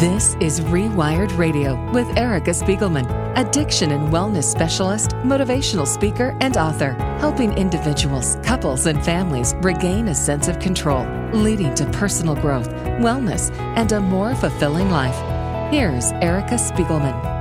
This 0.00 0.34
is 0.40 0.62
Rewired 0.62 1.36
Radio 1.36 1.76
with 1.92 2.08
Erica 2.16 2.52
Spiegelman, 2.52 3.06
addiction 3.36 3.90
and 3.90 4.08
wellness 4.08 4.44
specialist, 4.44 5.10
motivational 5.24 5.86
speaker, 5.86 6.34
and 6.40 6.56
author, 6.56 6.92
helping 7.18 7.52
individuals, 7.52 8.38
couples, 8.42 8.86
and 8.86 9.04
families 9.04 9.54
regain 9.56 10.08
a 10.08 10.14
sense 10.14 10.48
of 10.48 10.58
control, 10.58 11.04
leading 11.34 11.74
to 11.74 11.84
personal 11.90 12.34
growth, 12.34 12.70
wellness, 13.02 13.54
and 13.76 13.92
a 13.92 14.00
more 14.00 14.34
fulfilling 14.34 14.88
life. 14.88 15.18
Here's 15.70 16.12
Erica 16.12 16.54
Spiegelman. 16.54 17.40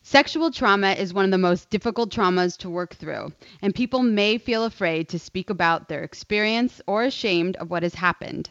Sexual 0.00 0.50
trauma 0.50 0.92
is 0.92 1.12
one 1.12 1.26
of 1.26 1.30
the 1.30 1.36
most 1.36 1.68
difficult 1.68 2.10
traumas 2.10 2.56
to 2.56 2.70
work 2.70 2.94
through, 2.94 3.30
and 3.60 3.74
people 3.74 4.02
may 4.02 4.38
feel 4.38 4.64
afraid 4.64 5.10
to 5.10 5.18
speak 5.18 5.50
about 5.50 5.88
their 5.88 6.02
experience 6.02 6.80
or 6.86 7.02
ashamed 7.02 7.56
of 7.56 7.68
what 7.68 7.82
has 7.82 7.92
happened. 7.92 8.48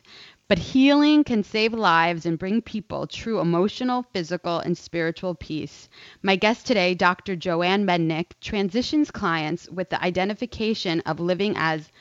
But 0.50 0.60
healing 0.60 1.26
can 1.26 1.44
save 1.44 1.74
lives 1.74 2.26
and 2.26 2.40
bring 2.40 2.62
people 2.62 3.06
true 3.06 3.42
emotional, 3.42 4.04
physical, 4.14 4.60
and 4.60 4.78
spiritual 4.78 5.36
peace. 5.36 5.90
My 6.22 6.38
guest 6.38 6.66
today, 6.66 6.94
Dr. 6.94 7.36
Joanne 7.36 7.86
Mednick, 7.86 8.28
transitions 8.40 9.12
clients 9.12 9.70
with 9.70 9.90
the 9.90 10.02
identification 10.02 11.02
of 11.02 11.20
living 11.20 11.56
as 11.58 11.92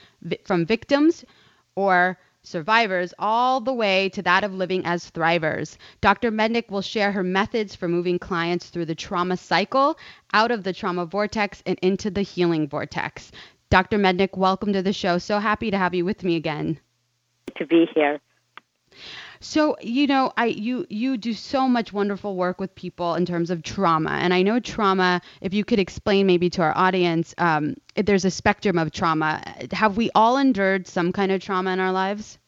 from 0.45 0.65
victims 0.65 1.25
or 1.75 2.21
survivors 2.45 3.13
all 3.19 3.61
the 3.61 3.73
way 3.73 4.11
to 4.11 4.23
that 4.23 4.45
of 4.45 4.55
living 4.55 4.87
as 4.87 5.11
thrivers. 5.11 5.77
Dr. 6.01 6.31
Mednick 6.31 6.71
will 6.71 6.83
share 6.83 7.11
her 7.11 7.25
methods 7.25 7.75
for 7.75 7.89
moving 7.89 8.21
clients 8.21 8.69
through 8.69 8.85
the 8.85 8.95
trauma 8.95 9.37
cycle, 9.37 9.99
out 10.33 10.53
of 10.53 10.63
the 10.63 10.73
trauma 10.73 11.05
vortex, 11.05 11.65
and 11.67 11.81
into 11.83 12.11
the 12.11 12.23
healing 12.23 12.69
vortex. 12.69 13.33
Dr. 13.71 13.99
Mednick, 13.99 14.37
welcome 14.37 14.73
to 14.73 14.83
the 14.83 14.93
show. 14.93 15.19
So 15.19 15.41
happy 15.41 15.73
to 15.73 15.79
have 15.79 15.95
you 15.95 16.05
with 16.05 16.23
me 16.23 16.37
again. 16.37 16.79
To 17.57 17.67
be 17.67 17.89
here. 17.93 18.21
So, 19.41 19.77
you 19.81 20.07
know, 20.07 20.33
I 20.37 20.47
you 20.47 20.87
you 20.89 21.17
do 21.17 21.33
so 21.33 21.69
much 21.69 21.93
wonderful 21.93 22.37
work 22.37 22.59
with 22.59 22.75
people 22.75 23.15
in 23.15 23.27
terms 23.27 23.51
of 23.51 23.63
trauma, 23.63 24.11
and 24.11 24.33
I 24.33 24.43
know 24.43 24.61
trauma. 24.61 25.21
If 25.41 25.55
you 25.55 25.65
could 25.65 25.79
explain 25.79 26.27
maybe 26.27 26.51
to 26.51 26.63
our 26.63 26.77
audience, 26.77 27.35
um, 27.39 27.77
there's 27.95 28.25
a 28.25 28.31
spectrum 28.31 28.79
of 28.79 28.93
trauma. 28.93 29.43
Have 29.73 29.97
we 29.97 30.11
all 30.15 30.37
endured 30.39 30.87
some 30.87 31.13
kind 31.13 31.33
of 31.33 31.43
trauma 31.43 31.73
in 31.73 31.81
our 31.81 31.93
lives? 31.93 32.39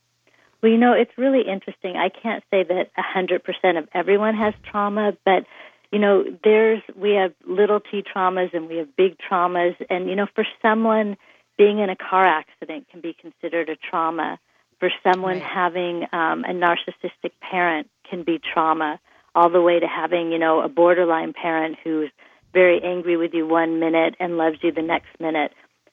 Well, 0.63 0.73
you 0.73 0.79
know, 0.79 0.93
it's 0.93 1.17
really 1.17 1.43
interesting. 1.43 1.97
I 1.97 2.09
can't 2.09 2.43
say 2.51 2.65
that 2.65 2.91
100% 2.97 3.79
of 3.79 3.89
everyone 3.95 4.35
has 4.35 4.55
trauma, 4.69 5.17
but 5.25 5.45
you 5.93 5.99
know, 5.99 6.25
there's 6.43 6.83
we 6.97 7.13
have 7.13 7.33
little 7.47 7.81
t 7.81 8.03
traumas 8.03 8.53
and 8.55 8.69
we 8.69 8.77
have 8.79 8.95
big 8.97 9.17
traumas, 9.19 9.77
and 9.89 10.09
you 10.09 10.17
know, 10.17 10.27
for 10.35 10.45
someone 10.61 11.17
being 11.57 11.79
in 11.79 11.91
a 11.91 11.97
car 11.97 12.27
accident 12.27 12.89
can 12.91 13.01
be 13.01 13.15
considered 13.15 13.69
a 13.69 13.77
trauma 13.77 14.39
for 14.81 14.91
someone 15.03 15.41
right. 15.41 15.43
having 15.43 16.05
um, 16.13 16.45
a 16.45 16.53
narcissistic 16.53 17.33
parent 17.41 17.89
can 18.09 18.23
be 18.23 18.41
trauma, 18.53 19.01
all 19.35 19.51
the 19.51 19.61
way 19.61 19.81
to 19.81 19.87
having, 19.87 20.33
you 20.33 20.39
know, 20.39 20.61
a 20.61 20.69
borderline 20.69 21.33
parent 21.33 21.77
who's 21.85 22.11
very 22.53 22.81
angry 22.83 23.17
with 23.17 23.35
you 23.35 23.47
one 23.47 23.79
minute 23.79 24.15
and 24.19 24.37
loves 24.37 24.57
you 24.63 24.73
the 24.73 24.83
next 24.83 25.09
minute. 25.21 25.53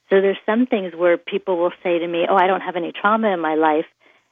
So 0.09 0.21
there's 0.21 0.37
some 0.45 0.67
things 0.67 0.93
where 0.95 1.17
people 1.17 1.57
will 1.57 1.73
say 1.83 1.99
to 1.99 2.07
me, 2.07 2.25
"Oh, 2.29 2.35
I 2.35 2.47
don't 2.47 2.61
have 2.61 2.75
any 2.75 2.91
trauma 2.91 3.29
in 3.33 3.39
my 3.39 3.55
life." 3.55 3.85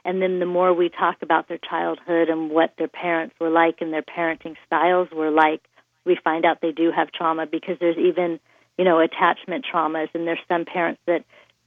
And 0.05 0.21
then 0.21 0.39
the 0.39 0.45
more 0.45 0.73
we 0.73 0.89
talk 0.89 1.17
about 1.21 1.47
their 1.47 1.57
childhood 1.57 2.29
and 2.29 2.49
what 2.49 2.73
their 2.77 2.87
parents 2.87 3.35
were 3.39 3.49
like 3.49 3.81
and 3.81 3.93
their 3.93 4.03
parenting 4.03 4.55
styles 4.65 5.09
were 5.11 5.31
like, 5.31 5.61
we 6.05 6.17
find 6.21 6.45
out 6.45 6.59
they 6.61 6.73
do 6.73 6.91
have 6.91 7.11
trauma 7.11 7.45
because 7.45 7.77
there's 7.79 7.97
even, 7.97 8.39
you 8.77 8.83
know, 8.83 8.99
attachment 8.99 9.65
traumas 9.71 10.09
and 10.13 10.27
there's 10.27 10.39
some 10.47 10.65
parents 10.65 11.01
that 11.07 11.23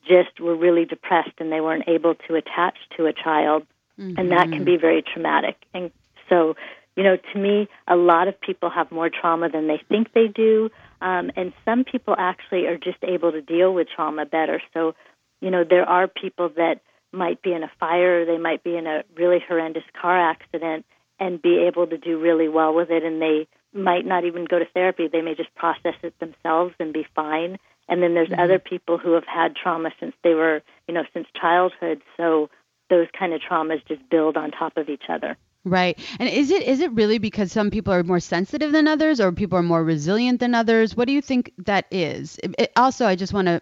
just 0.07 0.41
were 0.41 0.57
really 0.57 0.85
depressed 0.85 1.33
and 1.39 1.51
they 1.53 1.61
weren't 1.61 1.89
able 1.89 2.15
to 2.29 2.35
attach 2.35 2.77
to 2.97 3.07
a 3.07 3.12
child. 3.12 3.67
Mm-hmm. 3.99 4.19
And 4.19 4.31
that 4.33 4.49
can 4.49 4.53
mm-hmm. 4.53 4.65
be 4.65 4.77
very 4.77 5.03
traumatic. 5.03 5.57
And 5.73 5.91
so, 6.29 6.55
you 6.97 7.03
know, 7.03 7.17
to 7.33 7.39
me, 7.39 7.69
a 7.87 7.97
lot 7.97 8.29
of 8.29 8.41
people 8.41 8.71
have 8.71 8.91
more 8.91 9.11
trauma 9.11 9.49
than 9.49 9.69
they 9.69 9.81
think 9.89 10.12
they 10.12 10.29
do. 10.29 10.71
Um, 11.01 11.31
and 11.37 11.53
some 11.65 11.84
people 11.84 12.15
actually 12.19 12.67
are 12.67 12.77
just 12.77 12.99
able 13.03 13.33
to 13.33 13.43
deal 13.43 13.72
with 13.72 13.89
trauma 13.94 14.27
better. 14.27 14.62
So, 14.75 14.94
you 15.41 15.50
know, 15.50 15.65
there 15.65 15.89
are 15.89 16.09
people 16.09 16.50
that 16.56 16.81
might 17.12 17.43
be 17.43 17.53
in 17.53 17.62
a 17.62 17.71
fire, 17.81 18.25
they 18.25 18.38
might 18.38 18.62
be 18.62 18.77
in 18.77 18.87
a 18.87 19.05
really 19.15 19.38
horrendous 19.47 19.84
car 20.00 20.19
accident 20.19 20.84
and 21.19 21.41
be 21.41 21.67
able 21.67 21.87
to 21.87 21.97
do 21.97 22.21
really 22.21 22.49
well 22.49 22.75
with 22.75 22.91
it. 22.91 23.03
And 23.03 23.21
they 23.21 23.47
might 23.73 24.06
not 24.06 24.25
even 24.25 24.44
go 24.44 24.59
to 24.59 24.67
therapy. 24.67 25.09
They 25.09 25.23
may 25.23 25.34
just 25.34 25.55
process 25.55 25.94
it 26.03 26.19
themselves 26.19 26.75
and 26.78 26.93
be 26.93 27.06
fine. 27.15 27.59
And 27.89 28.03
then 28.03 28.15
there's 28.15 28.29
mm-hmm. 28.29 28.41
other 28.41 28.59
people 28.59 28.99
who 28.99 29.13
have 29.13 29.27
had 29.27 29.55
trauma 29.55 29.91
since 30.01 30.15
they 30.25 30.35
were, 30.35 30.63
you 30.89 30.95
know, 30.95 31.05
since 31.15 31.27
childhood. 31.41 32.03
So 32.17 32.51
those 32.91 33.09
kind 33.19 33.33
of 33.33 33.41
traumas 33.41 33.87
just 33.87 34.09
build 34.11 34.37
on 34.37 34.51
top 34.51 34.77
of 34.77 34.89
each 34.89 35.05
other. 35.09 35.37
Right. 35.65 35.99
And 36.21 36.29
is 36.29 36.53
it 36.53 36.63
is 36.63 36.79
it 36.79 36.93
really 36.93 37.19
because 37.19 37.51
some 37.51 37.71
people 37.71 37.93
are 37.93 38.05
more 38.05 38.21
sensitive 38.21 38.71
than 38.71 38.87
others 38.87 39.21
or 39.21 39.33
people 39.33 39.59
are 39.59 39.65
more 39.65 39.83
resilient 39.83 40.39
than 40.39 40.55
others? 40.55 40.97
What 40.97 41.09
do 41.09 41.13
you 41.13 41.21
think 41.21 41.53
that 41.59 41.87
is? 41.91 42.39
It, 42.41 42.55
it, 42.57 42.73
also, 42.77 43.05
I 43.05 43.17
just 43.17 43.33
want 43.33 43.49
to 43.49 43.61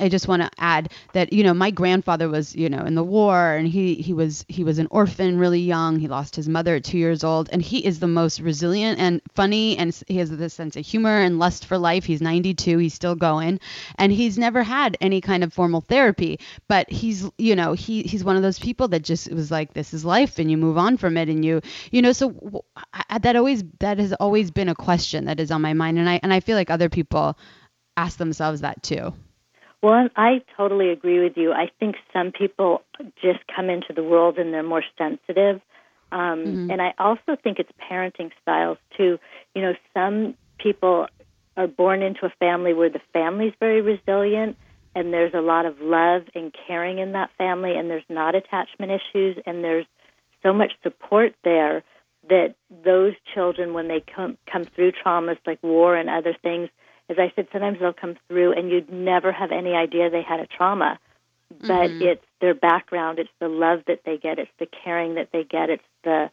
I 0.00 0.08
just 0.08 0.28
want 0.28 0.42
to 0.42 0.50
add 0.58 0.92
that 1.12 1.32
you 1.32 1.44
know 1.44 1.54
my 1.54 1.70
grandfather 1.70 2.28
was 2.28 2.54
you 2.54 2.68
know 2.68 2.84
in 2.84 2.94
the 2.94 3.04
war 3.04 3.54
and 3.54 3.68
he 3.68 3.94
he 3.96 4.12
was 4.12 4.44
he 4.48 4.64
was 4.64 4.78
an 4.78 4.88
orphan 4.90 5.38
really 5.38 5.60
young. 5.60 5.98
He 5.98 6.08
lost 6.08 6.36
his 6.36 6.48
mother 6.48 6.76
at 6.76 6.84
two 6.84 6.98
years 6.98 7.22
old, 7.22 7.48
and 7.52 7.60
he 7.62 7.84
is 7.84 8.00
the 8.00 8.06
most 8.06 8.40
resilient 8.40 8.98
and 8.98 9.20
funny, 9.34 9.76
and 9.76 9.94
he 10.08 10.16
has 10.18 10.30
this 10.30 10.54
sense 10.54 10.76
of 10.76 10.86
humor 10.86 11.20
and 11.20 11.38
lust 11.38 11.66
for 11.66 11.78
life. 11.78 12.04
He's 12.04 12.20
92, 12.20 12.78
he's 12.78 12.94
still 12.94 13.14
going, 13.14 13.60
and 13.98 14.12
he's 14.12 14.38
never 14.38 14.62
had 14.62 14.96
any 15.00 15.20
kind 15.20 15.44
of 15.44 15.52
formal 15.52 15.80
therapy. 15.80 16.40
But 16.68 16.90
he's 16.90 17.28
you 17.38 17.54
know 17.54 17.72
he 17.74 18.02
he's 18.02 18.24
one 18.24 18.36
of 18.36 18.42
those 18.42 18.58
people 18.58 18.88
that 18.88 19.02
just 19.02 19.30
was 19.30 19.50
like 19.50 19.74
this 19.74 19.92
is 19.92 20.04
life, 20.04 20.38
and 20.38 20.50
you 20.50 20.56
move 20.56 20.78
on 20.78 20.96
from 20.96 21.16
it, 21.16 21.28
and 21.28 21.44
you 21.44 21.60
you 21.90 22.02
know 22.02 22.12
so 22.12 22.64
that 23.20 23.36
always 23.36 23.62
that 23.80 23.98
has 23.98 24.12
always 24.14 24.50
been 24.50 24.68
a 24.68 24.74
question 24.74 25.26
that 25.26 25.40
is 25.40 25.50
on 25.50 25.62
my 25.62 25.74
mind, 25.74 25.98
and 25.98 26.08
I 26.08 26.20
and 26.22 26.32
I 26.32 26.40
feel 26.40 26.56
like 26.56 26.70
other 26.70 26.88
people 26.88 27.36
ask 27.96 28.18
themselves 28.18 28.62
that 28.62 28.82
too. 28.82 29.12
Well, 29.82 30.08
I 30.14 30.42
totally 30.56 30.90
agree 30.90 31.22
with 31.22 31.36
you. 31.36 31.52
I 31.52 31.70
think 31.78 31.96
some 32.12 32.32
people 32.32 32.82
just 33.22 33.40
come 33.54 33.70
into 33.70 33.92
the 33.94 34.02
world 34.02 34.38
and 34.38 34.52
they're 34.52 34.62
more 34.62 34.84
sensitive. 34.98 35.60
Um, 36.12 36.20
mm-hmm. 36.20 36.70
And 36.70 36.82
I 36.82 36.92
also 36.98 37.36
think 37.42 37.58
it's 37.58 37.70
parenting 37.90 38.30
styles 38.42 38.78
too. 38.96 39.18
You 39.54 39.62
know, 39.62 39.74
some 39.94 40.34
people 40.58 41.06
are 41.56 41.66
born 41.66 42.02
into 42.02 42.26
a 42.26 42.32
family 42.38 42.74
where 42.74 42.90
the 42.90 43.00
family's 43.12 43.54
very 43.58 43.80
resilient 43.80 44.56
and 44.94 45.12
there's 45.12 45.34
a 45.34 45.40
lot 45.40 45.66
of 45.66 45.80
love 45.80 46.22
and 46.34 46.54
caring 46.66 46.98
in 46.98 47.12
that 47.12 47.30
family 47.38 47.76
and 47.76 47.88
there's 47.88 48.02
not 48.08 48.34
attachment 48.34 48.92
issues 48.92 49.36
and 49.46 49.62
there's 49.62 49.86
so 50.42 50.52
much 50.52 50.72
support 50.82 51.34
there 51.44 51.82
that 52.28 52.54
those 52.84 53.14
children 53.34 53.72
when 53.72 53.88
they 53.88 54.02
come 54.14 54.36
come 54.50 54.64
through 54.64 54.92
traumas 54.92 55.38
like 55.46 55.62
war 55.62 55.96
and 55.96 56.10
other 56.10 56.34
things 56.42 56.68
as 57.10 57.18
I 57.18 57.32
said, 57.34 57.48
sometimes 57.52 57.78
they'll 57.80 57.92
come 57.92 58.16
through 58.28 58.52
and 58.52 58.70
you'd 58.70 58.90
never 58.90 59.32
have 59.32 59.50
any 59.50 59.74
idea 59.74 60.08
they 60.08 60.22
had 60.22 60.40
a 60.40 60.46
trauma. 60.46 60.98
But 61.60 61.90
mm-hmm. 61.90 62.02
it's 62.02 62.24
their 62.40 62.54
background, 62.54 63.18
it's 63.18 63.30
the 63.40 63.48
love 63.48 63.80
that 63.88 64.02
they 64.06 64.16
get, 64.16 64.38
it's 64.38 64.50
the 64.60 64.66
caring 64.66 65.16
that 65.16 65.30
they 65.32 65.42
get, 65.42 65.68
it's 65.68 65.82
the 66.04 66.30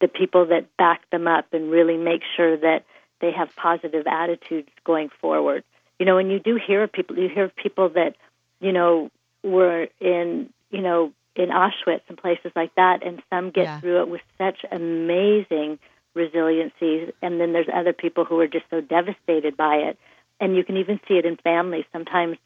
the 0.00 0.08
people 0.08 0.46
that 0.46 0.74
back 0.78 1.02
them 1.10 1.26
up 1.26 1.52
and 1.52 1.70
really 1.70 1.98
make 1.98 2.22
sure 2.36 2.56
that 2.56 2.84
they 3.20 3.32
have 3.32 3.54
positive 3.54 4.06
attitudes 4.06 4.70
going 4.84 5.10
forward. 5.20 5.62
You 5.98 6.06
know, 6.06 6.14
when 6.14 6.30
you 6.30 6.38
do 6.38 6.58
hear 6.64 6.84
of 6.84 6.92
people, 6.92 7.18
you 7.18 7.28
hear 7.28 7.44
of 7.44 7.56
people 7.56 7.90
that, 7.90 8.16
you 8.60 8.72
know, 8.72 9.10
were 9.42 9.88
in, 10.00 10.48
you 10.70 10.80
know, 10.80 11.12
in 11.36 11.50
Auschwitz 11.50 12.00
and 12.08 12.16
places 12.16 12.50
like 12.56 12.74
that, 12.76 13.04
and 13.04 13.22
some 13.28 13.50
get 13.50 13.64
yeah. 13.64 13.80
through 13.80 14.02
it 14.02 14.08
with 14.08 14.22
such 14.38 14.64
amazing 14.72 15.78
resiliency, 16.14 17.12
and 17.20 17.38
then 17.40 17.52
there's 17.52 17.68
other 17.72 17.92
people 17.92 18.24
who 18.24 18.40
are 18.40 18.48
just 18.48 18.64
so 18.70 18.80
devastated 18.80 19.56
by 19.56 19.76
it 19.76 19.98
and 20.40 20.56
you 20.56 20.64
can 20.64 20.76
even 20.76 20.98
see 21.06 21.14
it 21.14 21.26
in 21.26 21.36
families. 21.36 21.84
Sometimes 21.92 22.36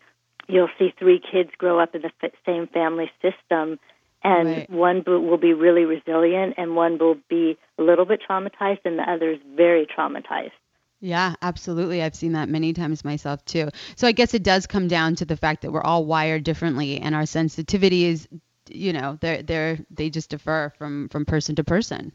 you'll 0.49 0.69
see 0.78 0.93
three 0.99 1.21
kids 1.21 1.50
grow 1.56 1.78
up 1.78 1.94
in 1.94 2.03
the 2.03 2.10
same 2.44 2.66
family 2.66 3.10
system, 3.22 3.78
and 4.22 4.49
right. 4.49 4.71
one 4.71 5.03
will 5.06 5.38
be 5.38 5.53
really 5.53 5.84
resilient, 5.84 6.55
and 6.56 6.75
one 6.76 6.99
will 6.99 7.17
be 7.29 7.56
a 7.79 7.82
little 7.82 8.05
bit 8.05 8.20
traumatized, 8.29 8.81
and 8.85 8.99
the 8.99 9.08
other 9.08 9.31
is 9.31 9.38
very 9.56 9.87
traumatized. 9.87 10.52
Yeah, 11.00 11.35
absolutely. 11.43 12.02
I've 12.02 12.14
seen 12.14 12.32
that 12.32 12.49
many 12.49 12.73
times 12.73 13.05
myself 13.05 13.44
too. 13.44 13.69
So 13.97 14.06
I 14.06 14.12
guess 14.12 14.32
it 14.32 14.43
does 14.43 14.67
come 14.67 14.88
down 14.88 15.17
to 15.17 15.26
the 15.26 15.37
fact 15.37 15.61
that 15.62 15.73
we're 15.73 15.82
all 15.82 16.06
wired 16.06 16.44
differently, 16.44 16.99
and 16.99 17.14
our 17.14 17.26
sensitivity 17.26 18.06
is, 18.06 18.26
you 18.70 18.93
know, 18.94 19.19
they're 19.20 19.43
they're 19.43 19.79
they 19.90 20.08
just 20.08 20.31
differ 20.31 20.73
from 20.79 21.08
from 21.11 21.26
person 21.26 21.56
to 21.56 21.64
person. 21.64 22.12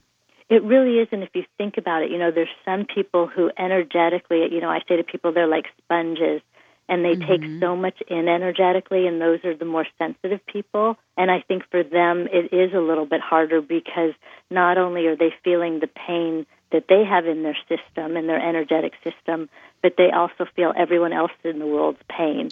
It 0.49 0.63
really 0.63 0.97
is, 0.97 1.07
and 1.11 1.21
if 1.21 1.29
you 1.35 1.43
think 1.57 1.77
about 1.77 2.01
it, 2.01 2.11
you 2.11 2.17
know, 2.17 2.31
there's 2.31 2.49
some 2.65 2.85
people 2.85 3.27
who 3.27 3.51
energetically, 3.57 4.47
you 4.51 4.61
know, 4.61 4.69
I 4.69 4.79
say 4.87 4.97
to 4.97 5.03
people 5.03 5.31
they're 5.31 5.47
like 5.47 5.65
sponges 5.83 6.41
and 6.87 7.05
they 7.05 7.15
mm-hmm. 7.15 7.29
take 7.29 7.59
so 7.59 7.75
much 7.75 8.01
in 8.07 8.27
energetically, 8.27 9.05
and 9.05 9.21
those 9.21 9.45
are 9.45 9.55
the 9.55 9.65
more 9.65 9.85
sensitive 9.99 10.43
people. 10.47 10.97
And 11.15 11.29
I 11.29 11.41
think 11.47 11.63
for 11.69 11.83
them, 11.83 12.27
it 12.31 12.51
is 12.51 12.73
a 12.73 12.79
little 12.79 13.05
bit 13.05 13.21
harder 13.21 13.61
because 13.61 14.13
not 14.49 14.79
only 14.79 15.05
are 15.05 15.15
they 15.15 15.31
feeling 15.43 15.79
the 15.79 15.87
pain 15.87 16.47
that 16.71 16.85
they 16.89 17.03
have 17.03 17.27
in 17.27 17.43
their 17.43 17.57
system, 17.67 18.17
in 18.17 18.25
their 18.25 18.43
energetic 18.43 18.93
system, 19.03 19.49
but 19.83 19.93
they 19.97 20.09
also 20.09 20.45
feel 20.55 20.73
everyone 20.75 21.13
else 21.13 21.31
in 21.43 21.59
the 21.59 21.67
world's 21.67 22.01
pain. 22.09 22.49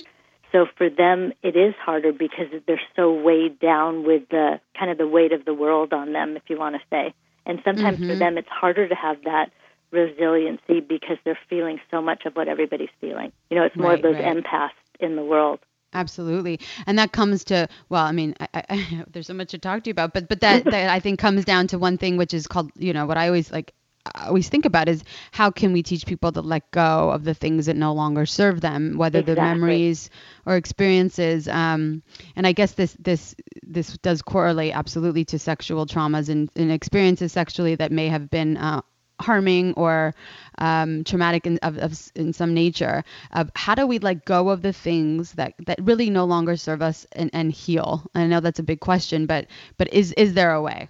So 0.52 0.68
for 0.78 0.88
them, 0.88 1.34
it 1.42 1.56
is 1.56 1.74
harder 1.84 2.14
because 2.14 2.48
they're 2.68 2.82
so 2.96 3.12
weighed 3.14 3.60
down 3.60 4.06
with 4.06 4.30
the 4.30 4.60
kind 4.78 4.92
of 4.92 5.00
the 5.00 5.08
weight 5.08 5.34
of 5.34 5.46
the 5.46 5.54
world 5.54 5.94
on 5.94 6.14
them, 6.14 6.38
if 6.38 6.44
you 6.48 6.60
want 6.60 6.76
to 6.76 6.82
say. 6.92 7.14
And 7.48 7.62
sometimes 7.66 7.98
mm-hmm. 7.98 8.10
for 8.10 8.16
them, 8.16 8.38
it's 8.38 8.50
harder 8.50 8.88
to 8.88 8.94
have 8.94 9.24
that 9.24 9.52
resiliency 9.92 10.82
because 10.82 11.18
they're 11.24 11.40
feeling 11.50 11.80
so 11.90 12.02
much 12.02 12.26
of 12.26 12.36
what 12.36 12.48
everybody's 12.48 12.90
feeling. 13.00 13.32
You 13.50 13.58
know, 13.58 13.64
it's 13.64 13.76
more 13.76 13.92
right, 13.92 13.96
of 13.96 14.04
those 14.04 14.22
right. 14.22 14.38
empaths 14.38 14.72
in 15.00 15.16
the 15.16 15.24
world. 15.24 15.60
Absolutely, 15.94 16.60
and 16.86 17.00
that 17.00 17.14
comes 17.14 17.46
to 17.46 17.70
well, 17.88 18.04
I 18.04 18.12
mean, 18.12 18.36
I, 18.54 18.64
I, 18.70 19.06
there's 19.10 19.28
so 19.28 19.34
much 19.34 19.52
to 19.52 19.58
talk 19.58 19.84
to 19.84 19.90
you 19.90 19.94
about, 19.94 20.14
but 20.14 20.28
but 20.28 20.42
that 20.42 20.66
that 20.66 20.90
I 20.90 21.00
think 21.00 21.20
comes 21.20 21.46
down 21.46 21.68
to 21.68 21.80
one 21.80 21.98
thing, 21.98 22.18
which 22.18 22.34
is 22.34 22.46
called 22.46 22.70
you 22.76 22.92
know 22.92 23.06
what 23.06 23.18
I 23.18 23.28
always 23.28 23.50
like 23.52 23.74
always 24.16 24.50
think 24.50 24.66
about 24.66 24.90
is 24.90 25.04
how 25.32 25.52
can 25.52 25.74
we 25.74 25.84
teach 25.84 26.06
people 26.06 26.32
to 26.32 26.42
let 26.42 26.70
go 26.72 27.10
of 27.12 27.24
the 27.24 27.34
things 27.34 27.66
that 27.66 27.76
no 27.76 27.94
longer 27.94 28.26
serve 28.26 28.62
them, 28.62 28.98
whether 28.98 29.20
exactly. 29.20 29.36
they're 29.36 29.56
memories 29.56 30.10
or 30.46 30.56
experiences. 30.56 31.48
Um, 31.48 32.04
and 32.36 32.48
I 32.48 32.52
guess 32.52 32.74
this 32.74 32.96
this 33.00 33.36
this 33.64 33.98
does 33.98 34.22
correlate 34.22 34.76
absolutely 34.76 35.26
to 35.26 35.40
sexual 35.40 35.86
traumas 35.86 36.30
and, 36.30 36.50
and 36.56 36.72
experiences 36.72 37.32
sexually 37.32 37.76
that 37.76 37.92
may 37.92 38.08
have 38.08 38.30
been 38.30 38.58
uh, 38.58 38.82
harming 39.20 39.74
or 39.74 40.14
um, 40.60 41.04
traumatic 41.04 41.48
in, 41.48 41.58
of, 41.60 41.78
of, 41.78 42.12
in 42.16 42.34
some 42.34 42.54
nature 42.54 43.04
of 43.32 43.50
how 43.56 43.76
do 43.76 43.88
we 43.88 44.00
let 44.00 44.26
go 44.26 44.50
of 44.50 44.62
the 44.62 44.74
things 44.74 45.34
that, 45.34 45.54
that 45.66 45.80
really 45.82 46.10
no 46.10 46.26
longer 46.26 46.56
serve 46.56 46.82
us 46.82 47.06
and, 47.14 47.30
and 47.34 47.52
heal 47.52 48.04
and 48.14 48.24
i 48.24 48.28
know 48.28 48.40
that's 48.40 48.60
a 48.60 48.64
big 48.64 48.80
question 48.80 49.26
but 49.26 49.48
but 49.78 49.92
is 49.94 50.14
is 50.14 50.34
there 50.34 50.54
a 50.54 50.62
way 50.62 50.88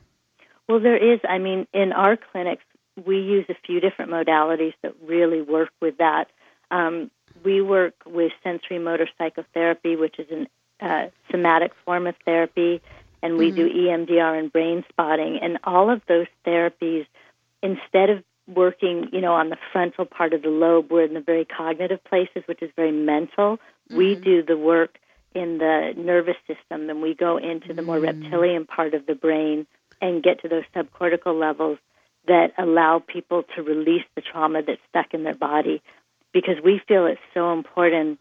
well 0.67 0.79
there 0.79 0.97
is 0.97 1.19
i 1.29 1.37
mean 1.37 1.65
in 1.73 1.91
our 1.93 2.17
clinics 2.17 2.63
we 3.05 3.19
use 3.19 3.45
a 3.49 3.55
few 3.65 3.79
different 3.79 4.11
modalities 4.11 4.73
that 4.81 4.93
really 5.05 5.41
work 5.41 5.69
with 5.81 5.97
that 5.97 6.29
um, 6.71 7.09
we 7.43 7.61
work 7.61 7.93
with 8.05 8.31
sensorimotor 8.45 9.07
psychotherapy 9.17 9.95
which 9.95 10.19
is 10.19 10.27
a 10.31 10.47
uh, 10.85 11.09
somatic 11.31 11.71
form 11.85 12.07
of 12.07 12.15
therapy 12.25 12.81
and 13.21 13.37
we 13.37 13.51
mm-hmm. 13.51 13.55
do 13.55 13.87
emdr 13.87 14.39
and 14.39 14.51
brain 14.51 14.83
spotting 14.89 15.39
and 15.41 15.57
all 15.63 15.89
of 15.89 16.01
those 16.07 16.27
therapies 16.45 17.05
instead 17.63 18.09
of 18.09 18.23
working, 18.47 19.09
you 19.11 19.21
know, 19.21 19.33
on 19.33 19.49
the 19.49 19.57
frontal 19.71 20.05
part 20.05 20.33
of 20.33 20.41
the 20.41 20.49
lobe, 20.49 20.89
we're 20.89 21.03
in 21.03 21.13
the 21.13 21.21
very 21.21 21.45
cognitive 21.45 22.03
places, 22.03 22.43
which 22.45 22.61
is 22.61 22.71
very 22.75 22.91
mental. 22.91 23.57
Mm-hmm. 23.57 23.97
We 23.97 24.15
do 24.15 24.43
the 24.43 24.57
work 24.57 24.97
in 25.35 25.57
the 25.57 25.93
nervous 25.95 26.37
system, 26.47 26.89
and 26.89 27.01
we 27.01 27.13
go 27.13 27.37
into 27.37 27.73
the 27.73 27.81
more 27.81 27.97
mm-hmm. 27.97 28.21
reptilian 28.21 28.65
part 28.65 28.93
of 28.93 29.05
the 29.05 29.15
brain 29.15 29.67
and 30.01 30.23
get 30.23 30.41
to 30.41 30.47
those 30.47 30.63
subcortical 30.75 31.37
levels 31.37 31.77
that 32.27 32.53
allow 32.57 32.99
people 32.99 33.43
to 33.55 33.63
release 33.63 34.05
the 34.15 34.21
trauma 34.21 34.61
that's 34.65 34.81
stuck 34.89 35.13
in 35.13 35.23
their 35.23 35.35
body. 35.35 35.81
Because 36.33 36.55
we 36.63 36.81
feel 36.87 37.05
it's 37.05 37.21
so 37.33 37.53
important 37.53 38.19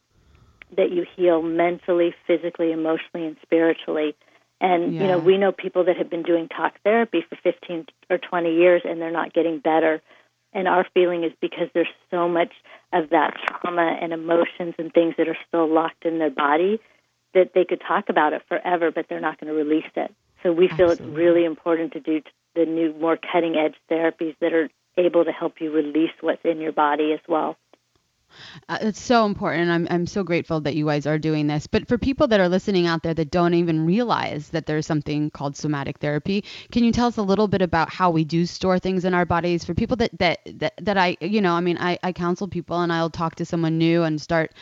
that 0.77 0.91
you 0.91 1.07
heal 1.17 1.43
mentally, 1.43 2.15
physically, 2.27 2.73
emotionally, 2.73 3.27
and 3.27 3.37
spiritually 3.43 4.17
and 4.61 4.95
yeah. 4.95 5.03
you 5.03 5.07
know, 5.09 5.19
we 5.19 5.37
know 5.37 5.53
people 5.53 5.85
that 5.85 5.97
have 5.97 6.09
been 6.09 6.23
doing 6.23 6.49
talk 6.49 6.75
therapy 6.83 7.25
for 7.29 7.37
15 7.43 7.87
or 8.09 8.19
20 8.19 8.55
years 8.55 8.83
and 8.85 9.01
they're 9.01 9.11
not 9.11 9.35
getting 9.35 9.59
better. 9.59 10.01
And 10.53 10.67
our 10.67 10.87
feeling 10.95 11.25
is 11.25 11.33
because 11.41 11.69
there's 11.75 11.89
so 12.11 12.29
much 12.29 12.53
of 12.93 13.11
that 13.11 13.35
trauma 13.47 13.99
and 14.01 14.13
emotions 14.13 14.75
and 14.79 14.93
things 14.93 15.15
that 15.19 15.29
are 15.29 15.37
still 15.47 15.69
locked 15.69 16.07
in 16.07 16.19
their 16.19 16.31
body 16.31 16.81
that 17.35 17.53
they 17.55 17.67
could 17.67 17.83
talk 17.87 18.09
about 18.09 18.33
it 18.33 18.43
forever, 18.49 18.91
but 18.91 19.07
they're 19.09 19.21
not 19.21 19.39
going 19.39 19.53
to 19.53 19.59
release 19.59 19.91
it. 19.95 20.15
So 20.43 20.53
we 20.53 20.69
feel 20.69 20.91
Absolutely. 20.91 21.07
it's 21.07 21.17
really 21.17 21.45
important 21.45 21.93
to 21.93 22.01
do 22.01 22.23
the 22.57 22.65
new, 22.65 22.95
more 22.95 23.17
cutting 23.17 23.55
edge 23.57 23.75
therapies 23.91 24.35
that 24.41 24.53
are 24.53 24.69
able 24.97 25.25
to 25.25 25.31
help 25.31 25.61
you 25.61 25.71
release 25.71 26.11
what's 26.21 26.45
in 26.45 26.61
your 26.61 26.73
body 26.73 27.13
as 27.13 27.21
well. 27.29 27.57
Uh, 28.69 28.79
it's 28.81 29.01
so 29.01 29.25
important. 29.25 29.71
I'm 29.71 29.87
I'm 29.91 30.07
so 30.07 30.23
grateful 30.23 30.61
that 30.63 30.75
you 30.75 30.87
guys 30.87 31.07
are 31.07 31.19
doing 31.19 31.47
this. 31.47 31.67
But 31.67 31.89
for 31.89 31.97
people 31.97 32.27
that 32.29 32.41
are 32.41 32.49
listening 32.49 32.87
out 32.87 33.03
there 33.03 33.15
that 33.15 33.31
don't 33.31 33.55
even 33.55 33.87
realize 33.87 34.51
that 34.51 34.67
there's 34.67 34.87
something 34.87 35.31
called 35.31 35.57
somatic 35.57 35.99
therapy, 35.99 36.45
can 36.73 36.85
you 36.85 36.93
tell 36.93 37.07
us 37.07 37.17
a 37.17 37.23
little 37.23 37.49
bit 37.49 37.63
about 37.63 37.93
how 37.93 38.11
we 38.11 38.25
do 38.25 38.45
store 38.45 38.79
things 38.79 39.05
in 39.05 39.15
our 39.15 39.25
bodies? 39.25 39.65
For 39.65 39.75
people 39.75 39.97
that 39.99 40.19
that 40.19 40.41
that, 40.59 40.75
that 40.83 40.99
I 40.99 41.17
you 41.21 41.41
know, 41.41 41.55
I 41.55 41.61
mean, 41.61 41.79
I 41.79 41.99
I 42.03 42.13
counsel 42.13 42.49
people 42.49 42.81
and 42.81 42.93
I'll 42.93 43.11
talk 43.11 43.37
to 43.37 43.45
someone 43.45 43.79
new 43.79 44.03
and 44.03 44.21
start 44.21 44.53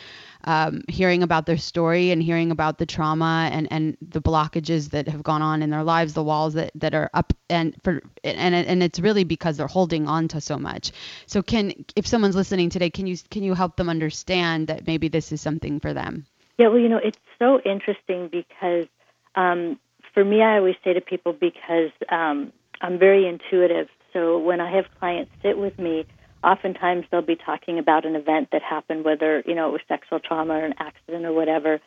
um, 0.45 0.83
hearing 0.87 1.23
about 1.23 1.45
their 1.45 1.57
story 1.57 2.11
and 2.11 2.21
hearing 2.21 2.51
about 2.51 2.77
the 2.77 2.85
trauma 2.85 3.49
and, 3.51 3.67
and 3.71 3.97
the 4.01 4.21
blockages 4.21 4.91
that 4.91 5.07
have 5.07 5.23
gone 5.23 5.41
on 5.41 5.61
in 5.61 5.69
their 5.71 5.83
lives, 5.83 6.13
the 6.13 6.23
walls 6.23 6.53
that, 6.53 6.71
that 6.75 6.93
are 6.93 7.09
up 7.13 7.33
and 7.49 7.75
for 7.83 8.01
and 8.23 8.55
and 8.55 8.83
it's 8.83 8.99
really 8.99 9.23
because 9.23 9.57
they're 9.57 9.67
holding 9.67 10.07
on 10.07 10.27
to 10.29 10.39
so 10.39 10.57
much. 10.57 10.91
So 11.25 11.41
can 11.41 11.73
if 11.95 12.07
someone's 12.07 12.35
listening 12.35 12.69
today, 12.69 12.89
can 12.89 13.07
you 13.07 13.17
can 13.29 13.43
you 13.43 13.53
help 13.53 13.75
them 13.75 13.89
understand 13.89 14.67
that 14.67 14.87
maybe 14.87 15.07
this 15.07 15.31
is 15.31 15.41
something 15.41 15.79
for 15.79 15.93
them? 15.93 16.25
Yeah, 16.57 16.67
well, 16.69 16.79
you 16.79 16.89
know, 16.89 17.01
it's 17.03 17.17
so 17.37 17.59
interesting 17.61 18.29
because 18.29 18.87
um, 19.35 19.77
for 20.13 20.23
me, 20.23 20.41
I 20.41 20.57
always 20.57 20.75
say 20.83 20.93
to 20.93 21.01
people 21.01 21.33
because 21.33 21.91
um, 22.09 22.53
I'm 22.81 22.97
very 22.97 23.27
intuitive. 23.27 23.89
So 24.13 24.37
when 24.37 24.61
I 24.61 24.73
have 24.73 24.85
clients 24.99 25.31
sit 25.43 25.57
with 25.57 25.77
me, 25.77 26.05
oftentimes 26.45 27.05
they'll 27.11 27.21
be 27.21 27.35
talking 27.35 27.79
about 27.79 28.05
an 28.05 28.15
event 28.15 28.49
that 28.51 28.61
happened, 28.61 29.03
whether 29.03 29.43
you 29.45 29.55
know 29.55 29.69
it 29.69 29.71
was 29.71 29.81
sexual 29.87 30.19
trauma 30.19 30.53
or 30.53 30.65
an 30.65 30.75
accident 30.79 31.25
or 31.25 31.33
whatever, 31.33 31.79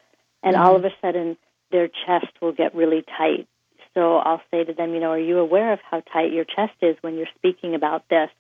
and 0.43 0.55
mm-hmm. 0.55 0.65
all 0.65 0.77
of 0.77 0.85
a 0.85 0.91
sudden 1.01 1.37
their 1.71 1.89
chest 1.89 2.33
will 2.41 2.53
get 2.53 2.75
really 2.75 3.05
tight. 3.17 3.47
So 3.95 4.17
I'll 4.17 4.43
say 4.51 4.65
to 4.65 4.73
them, 4.73 4.95
you 4.95 5.01
know, 5.01 5.11
are 5.11 5.19
you 5.19 5.39
aware 5.39 5.73
of 5.73 5.81
how 5.89 6.01
tight 6.01 6.33
your 6.33 6.45
chest 6.45 6.75
is 6.83 6.97
when 7.01 7.17
you're 7.17 7.27
speaking 7.37 7.75
about 7.75 8.09
this? 8.09 8.31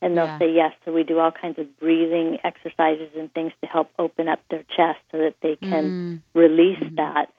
And 0.00 0.16
they'll 0.16 0.26
yeah. 0.26 0.38
say 0.38 0.52
yes. 0.52 0.72
So 0.84 0.92
we 0.92 1.02
do 1.02 1.18
all 1.18 1.32
kinds 1.32 1.58
of 1.58 1.78
breathing 1.80 2.38
exercises 2.44 3.08
and 3.16 3.32
things 3.32 3.52
to 3.62 3.66
help 3.66 3.90
open 3.98 4.28
up 4.28 4.38
their 4.48 4.62
chest 4.76 5.00
so 5.10 5.18
that 5.18 5.34
they 5.42 5.56
can 5.56 6.22
mm-hmm. 6.32 6.38
release 6.38 6.78
mm-hmm. 6.78 6.96
that. 6.96 7.32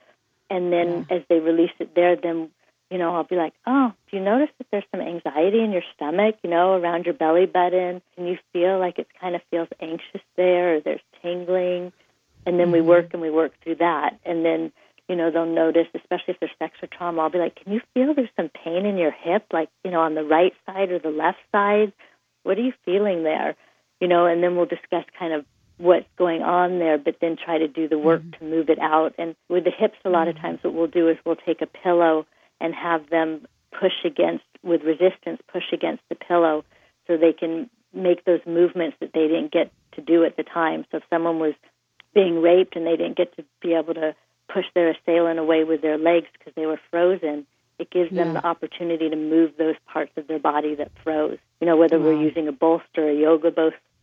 And 0.50 0.74
then 0.74 1.06
yeah. 1.10 1.18
as 1.18 1.24
they 1.30 1.40
release 1.40 1.72
it 1.80 1.96
there, 1.96 2.18
then 2.18 2.50
you 2.90 2.98
know, 2.98 3.16
I'll 3.16 3.24
be 3.24 3.36
like, 3.36 3.54
oh, 3.68 3.94
do 4.10 4.18
you 4.18 4.24
notice 4.24 4.50
that 4.58 4.68
there's 4.72 4.84
some 4.92 5.02
anxiety 5.02 5.62
in 5.62 5.72
your 5.72 5.84
stomach, 5.96 6.38
you 6.44 6.50
know, 6.50 6.74
around 6.74 7.06
your 7.06 7.14
belly 7.14 7.46
button? 7.46 8.02
Can 8.16 8.26
you 8.26 8.38
feel 8.52 8.80
like 8.80 8.98
it 8.98 9.08
kind 9.20 9.36
of 9.36 9.42
feels 9.52 9.68
anxious 9.80 10.22
there 10.36 10.78
or 10.78 10.80
there's 10.82 11.02
tingling? 11.22 11.94
And 12.46 12.60
then 12.60 12.68
mm-hmm. 12.68 12.74
we 12.74 12.82
work 12.82 13.10
and 13.14 13.22
we 13.22 13.30
work 13.30 13.54
through 13.64 13.76
that. 13.76 14.20
And 14.26 14.44
then, 14.44 14.72
you 15.08 15.16
know, 15.16 15.30
they'll 15.30 15.46
notice, 15.46 15.88
especially 15.94 16.34
if 16.34 16.40
there's 16.40 16.52
sexual 16.58 16.88
trauma, 16.88 17.22
I'll 17.22 17.30
be 17.30 17.38
like, 17.38 17.64
can 17.64 17.74
you 17.74 17.82
feel 17.94 18.14
there's 18.16 18.30
some 18.36 18.50
pain 18.50 18.86
in 18.86 18.98
your 18.98 19.12
hip, 19.12 19.46
like, 19.54 19.70
you 19.84 19.92
know, 19.92 20.02
on 20.02 20.16
the 20.16 20.24
right 20.24 20.54
side 20.66 20.92
or 20.92 20.98
the 20.98 21.10
left 21.10 21.40
side? 21.52 21.94
What 22.44 22.58
are 22.58 22.62
you 22.62 22.74
feeling 22.86 23.24
there? 23.24 23.56
You 24.00 24.08
know, 24.08 24.26
and 24.26 24.42
then 24.42 24.56
we'll 24.56 24.66
discuss 24.66 25.06
kind 25.18 25.34
of 25.34 25.46
what's 25.78 26.08
going 26.18 26.42
on 26.42 26.80
there, 26.80 26.98
but 26.98 27.18
then 27.22 27.38
try 27.38 27.60
to 27.60 27.68
do 27.68 27.88
the 27.88 28.00
work 28.00 28.22
mm-hmm. 28.22 28.46
to 28.46 28.50
move 28.50 28.70
it 28.70 28.80
out. 28.80 29.14
And 29.20 29.36
with 29.48 29.64
the 29.64 29.72
hips, 29.72 29.98
a 30.06 30.10
lot 30.10 30.28
of 30.28 30.36
mm-hmm. 30.36 30.46
times 30.46 30.60
what 30.64 30.74
we'll 30.74 30.88
do 30.88 31.08
is 31.08 31.18
we'll 31.24 31.36
take 31.36 31.62
a 31.62 31.68
pillow 31.68 32.26
and 32.60 32.74
have 32.74 33.10
them 33.10 33.46
push 33.72 33.94
against 34.04 34.44
with 34.64 34.84
resistance 34.84 35.42
push 35.52 35.72
against 35.72 36.04
the 36.10 36.16
pillow 36.16 36.64
so 37.08 37.18
they 37.18 37.34
can 37.34 37.70
make 37.94 38.26
those 38.26 38.42
movements 38.46 38.98
that 39.00 39.14
they 39.14 39.28
didn't 39.28 39.52
get 39.52 39.72
to 39.94 40.02
do 40.02 40.24
at 40.24 40.36
the 40.38 40.44
time 40.44 40.86
so 40.92 40.98
if 40.98 41.04
someone 41.10 41.40
was 41.40 41.54
being 42.14 42.42
raped 42.42 42.76
and 42.76 42.86
they 42.86 42.96
didn't 42.98 43.18
get 43.18 43.36
to 43.36 43.44
be 43.62 43.74
able 43.74 43.94
to 43.94 44.16
push 44.52 44.66
their 44.74 44.90
assailant 44.90 45.40
away 45.40 45.64
with 45.64 45.82
their 45.82 45.98
legs 45.98 46.28
because 46.38 46.54
they 46.56 46.66
were 46.66 46.80
frozen 46.90 47.46
it 47.78 47.90
gives 47.90 48.12
yeah. 48.12 48.24
them 48.24 48.34
the 48.34 48.46
opportunity 48.46 49.10
to 49.10 49.16
move 49.16 49.52
those 49.58 49.76
parts 49.86 50.12
of 50.18 50.28
their 50.28 50.40
body 50.40 50.76
that 50.76 50.92
froze 51.04 51.38
you 51.62 51.68
know 51.68 51.78
whether 51.78 52.00
wow. 52.00 52.06
we're 52.06 52.22
using 52.22 52.48
a 52.48 52.52
bolster 52.52 53.10
a 53.10 53.14
yoga 53.14 53.52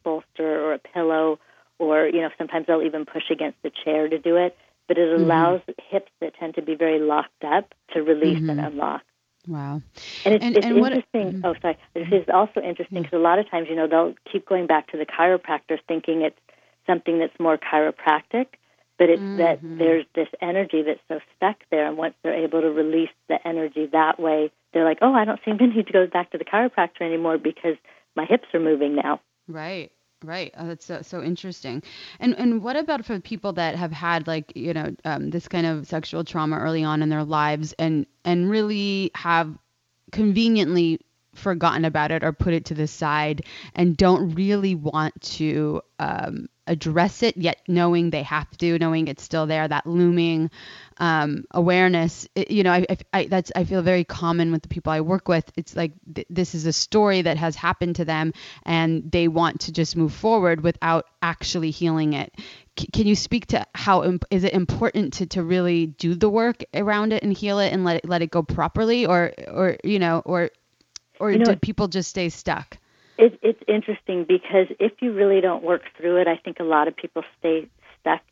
bolster 0.05 0.65
or 0.65 0.75
a 0.75 0.79
pillow 0.79 1.39
or 1.79 2.07
you 2.07 2.21
know 2.21 2.31
sometimes 2.39 2.67
they'll 2.67 2.83
even 2.83 3.05
push 3.05 3.31
against 3.31 3.61
the 3.63 3.71
chair 3.85 4.09
to 4.09 4.19
do 4.19 4.37
it 4.37 4.57
but 4.89 4.99
it 4.99 5.09
mm-hmm. 5.09 5.25
allows 5.25 5.61
mm-hmm. 5.61 5.73
hips 5.91 6.11
that 6.21 6.35
tend 6.39 6.55
to 6.55 6.63
be 6.63 6.75
very 6.75 7.01
locked 7.01 7.45
up 7.45 7.75
to 7.93 8.03
release 8.03 8.39
mm-hmm. 8.39 8.51
and 8.51 8.61
unlock. 8.61 9.03
Wow. 9.47 9.83
And 10.25 10.35
it's, 10.35 10.45
and, 10.45 10.57
it's 10.57 10.67
and 10.67 10.77
interesting. 10.79 11.25
What, 11.25 11.33
mm-hmm. 11.33 11.45
oh, 11.45 11.55
sorry. 11.61 11.79
This 11.95 12.09
is 12.11 12.29
also 12.33 12.61
interesting 12.61 13.03
because 13.03 13.17
a 13.17 13.23
lot 13.23 13.39
of 13.39 13.49
times, 13.51 13.69
you 13.71 13.77
know, 13.77 13.87
they'll 13.87 14.15
keep 14.31 14.47
going 14.47 14.67
back 14.67 14.89
to 14.89 14.99
the 14.99 15.07
chiropractor 15.07 15.79
thinking 15.87 16.23
it's 16.23 16.39
something 16.87 17.19
that's 17.19 17.39
more 17.39 17.59
chiropractic, 17.59 18.47
but 18.99 19.11
it's 19.11 19.21
mm-hmm. 19.21 19.39
that 19.39 19.61
there's 19.63 20.05
this 20.15 20.29
energy 20.41 20.83
that's 20.83 21.01
so 21.09 21.21
stuck 21.37 21.57
there. 21.71 21.87
And 21.87 21.97
once 21.97 22.15
they're 22.23 22.45
able 22.45 22.61
to 22.61 22.71
release 22.71 23.11
the 23.29 23.39
energy 23.47 23.87
that 23.93 24.19
way, 24.19 24.51
they're 24.73 24.85
like, 24.85 24.99
oh, 25.01 25.15
I 25.15 25.25
don't 25.25 25.41
seem 25.45 25.59
to 25.59 25.67
need 25.67 25.87
to 25.87 25.93
go 25.93 26.07
back 26.07 26.31
to 26.33 26.39
the 26.39 26.45
chiropractor 26.45 27.03
anymore 27.03 27.39
because 27.39 27.77
my 28.15 28.25
hips 28.25 28.49
are 28.53 28.61
moving 28.61 28.97
now. 28.97 29.21
Right. 29.49 29.93
Right. 30.27 30.53
Oh, 30.59 30.67
that's 30.67 30.85
so, 30.85 31.03
so 31.03 31.23
interesting. 31.23 31.83
And 32.19 32.35
and 32.37 32.61
what 32.61 32.75
about 32.77 33.05
for 33.05 33.21
people 33.21 33.53
that 33.53 33.77
have 33.77 33.93
had 33.93 34.27
like 34.27 34.53
you 34.57 34.75
know 34.75 34.95
um, 35.05 35.31
this 35.31 35.47
kind 35.47 35.67
of 35.67 35.87
sexual 35.87 36.25
trauma 36.25 36.59
early 36.59 36.83
on 36.83 37.01
in 37.03 37.11
their 37.11 37.23
lives 37.23 37.75
and 37.79 38.07
and 38.25 38.51
really 38.51 39.13
have 39.15 39.57
conveniently 40.13 41.01
forgotten 41.35 41.85
about 41.85 42.11
it 42.11 42.25
or 42.25 42.33
put 42.33 42.55
it 42.55 42.65
to 42.67 42.75
the 42.75 42.89
side 42.89 43.45
and 43.75 43.97
don't 43.97 44.35
really 44.35 44.75
want 44.75 45.21
to 45.23 45.83
um, 46.01 46.49
address 46.67 47.23
it 47.23 47.37
yet 47.37 47.61
knowing 47.69 48.11
they 48.11 48.23
have 48.23 48.51
to 48.59 48.79
knowing 48.79 49.09
it's 49.09 49.23
still 49.23 49.47
there 49.47 49.67
that 49.69 49.87
looming 49.87 50.51
um, 50.99 51.45
awareness 51.51 52.29
it, 52.35 52.51
you 52.51 52.63
know 52.63 52.73
I, 52.73 52.87
I, 52.89 52.97
I, 53.13 53.27
that's 53.27 53.53
i 53.55 53.65
feel 53.65 53.83
very 53.83 54.05
common 54.05 54.53
with 54.53 54.63
the 54.63 54.69
people 54.69 54.93
i 54.93 55.01
work 55.01 55.29
with. 55.29 55.51
It's 55.57 55.75
like 55.77 55.93
th- 56.15 56.27
this 56.29 56.55
is 56.55 56.67
a 56.67 56.73
story 56.73 57.23
that 57.23 57.37
has 57.37 57.57
happened 57.57 57.97
to 57.97 58.05
them 58.05 58.33
and 58.65 59.11
they 59.11 59.29
want 59.29 59.61
to 59.63 59.73
just 59.73 59.97
move 59.97 60.13
forward 60.13 60.61
without 60.63 61.07
actually 61.23 61.71
healing 61.71 62.13
it. 62.13 62.33
C- 62.79 62.89
can 62.93 63.07
you 63.07 63.15
speak 63.15 63.47
to 63.49 63.67
how 63.75 64.05
imp- 64.05 64.25
is 64.31 64.45
it 64.45 64.53
important 64.53 65.15
to, 65.15 65.27
to 65.27 65.43
really 65.43 65.87
do 65.87 66.15
the 66.15 66.29
work 66.29 66.65
around 66.75 67.13
it 67.13 67.23
and 67.23 67.33
heal 67.33 67.59
it 67.59 67.73
and 67.73 67.85
let 67.85 67.97
it 67.97 68.09
let 68.09 68.23
it 68.23 68.31
go 68.31 68.43
properly? 68.43 69.07
Or 69.07 69.33
or 69.49 69.77
you 69.85 69.99
know 69.99 70.23
or 70.25 70.51
or 71.21 71.33
you 71.33 71.39
know, 71.39 71.47
did 71.47 71.63
people 71.63 71.89
just 71.89 72.11
stay 72.11 72.29
stuck 72.29 72.79
it, 73.19 73.39
it's 73.43 73.63
interesting 73.67 74.25
because 74.25 74.67
if 74.79 74.93
you 75.01 75.13
really 75.13 75.41
don't 75.41 75.63
work 75.63 75.83
through 75.97 76.21
it, 76.21 76.29
I 76.29 76.37
think 76.37 76.61
a 76.61 76.65
lot 76.65 76.89
of 76.89 76.97
people 76.97 77.23
stay 77.39 77.69
stuck. 78.01 78.23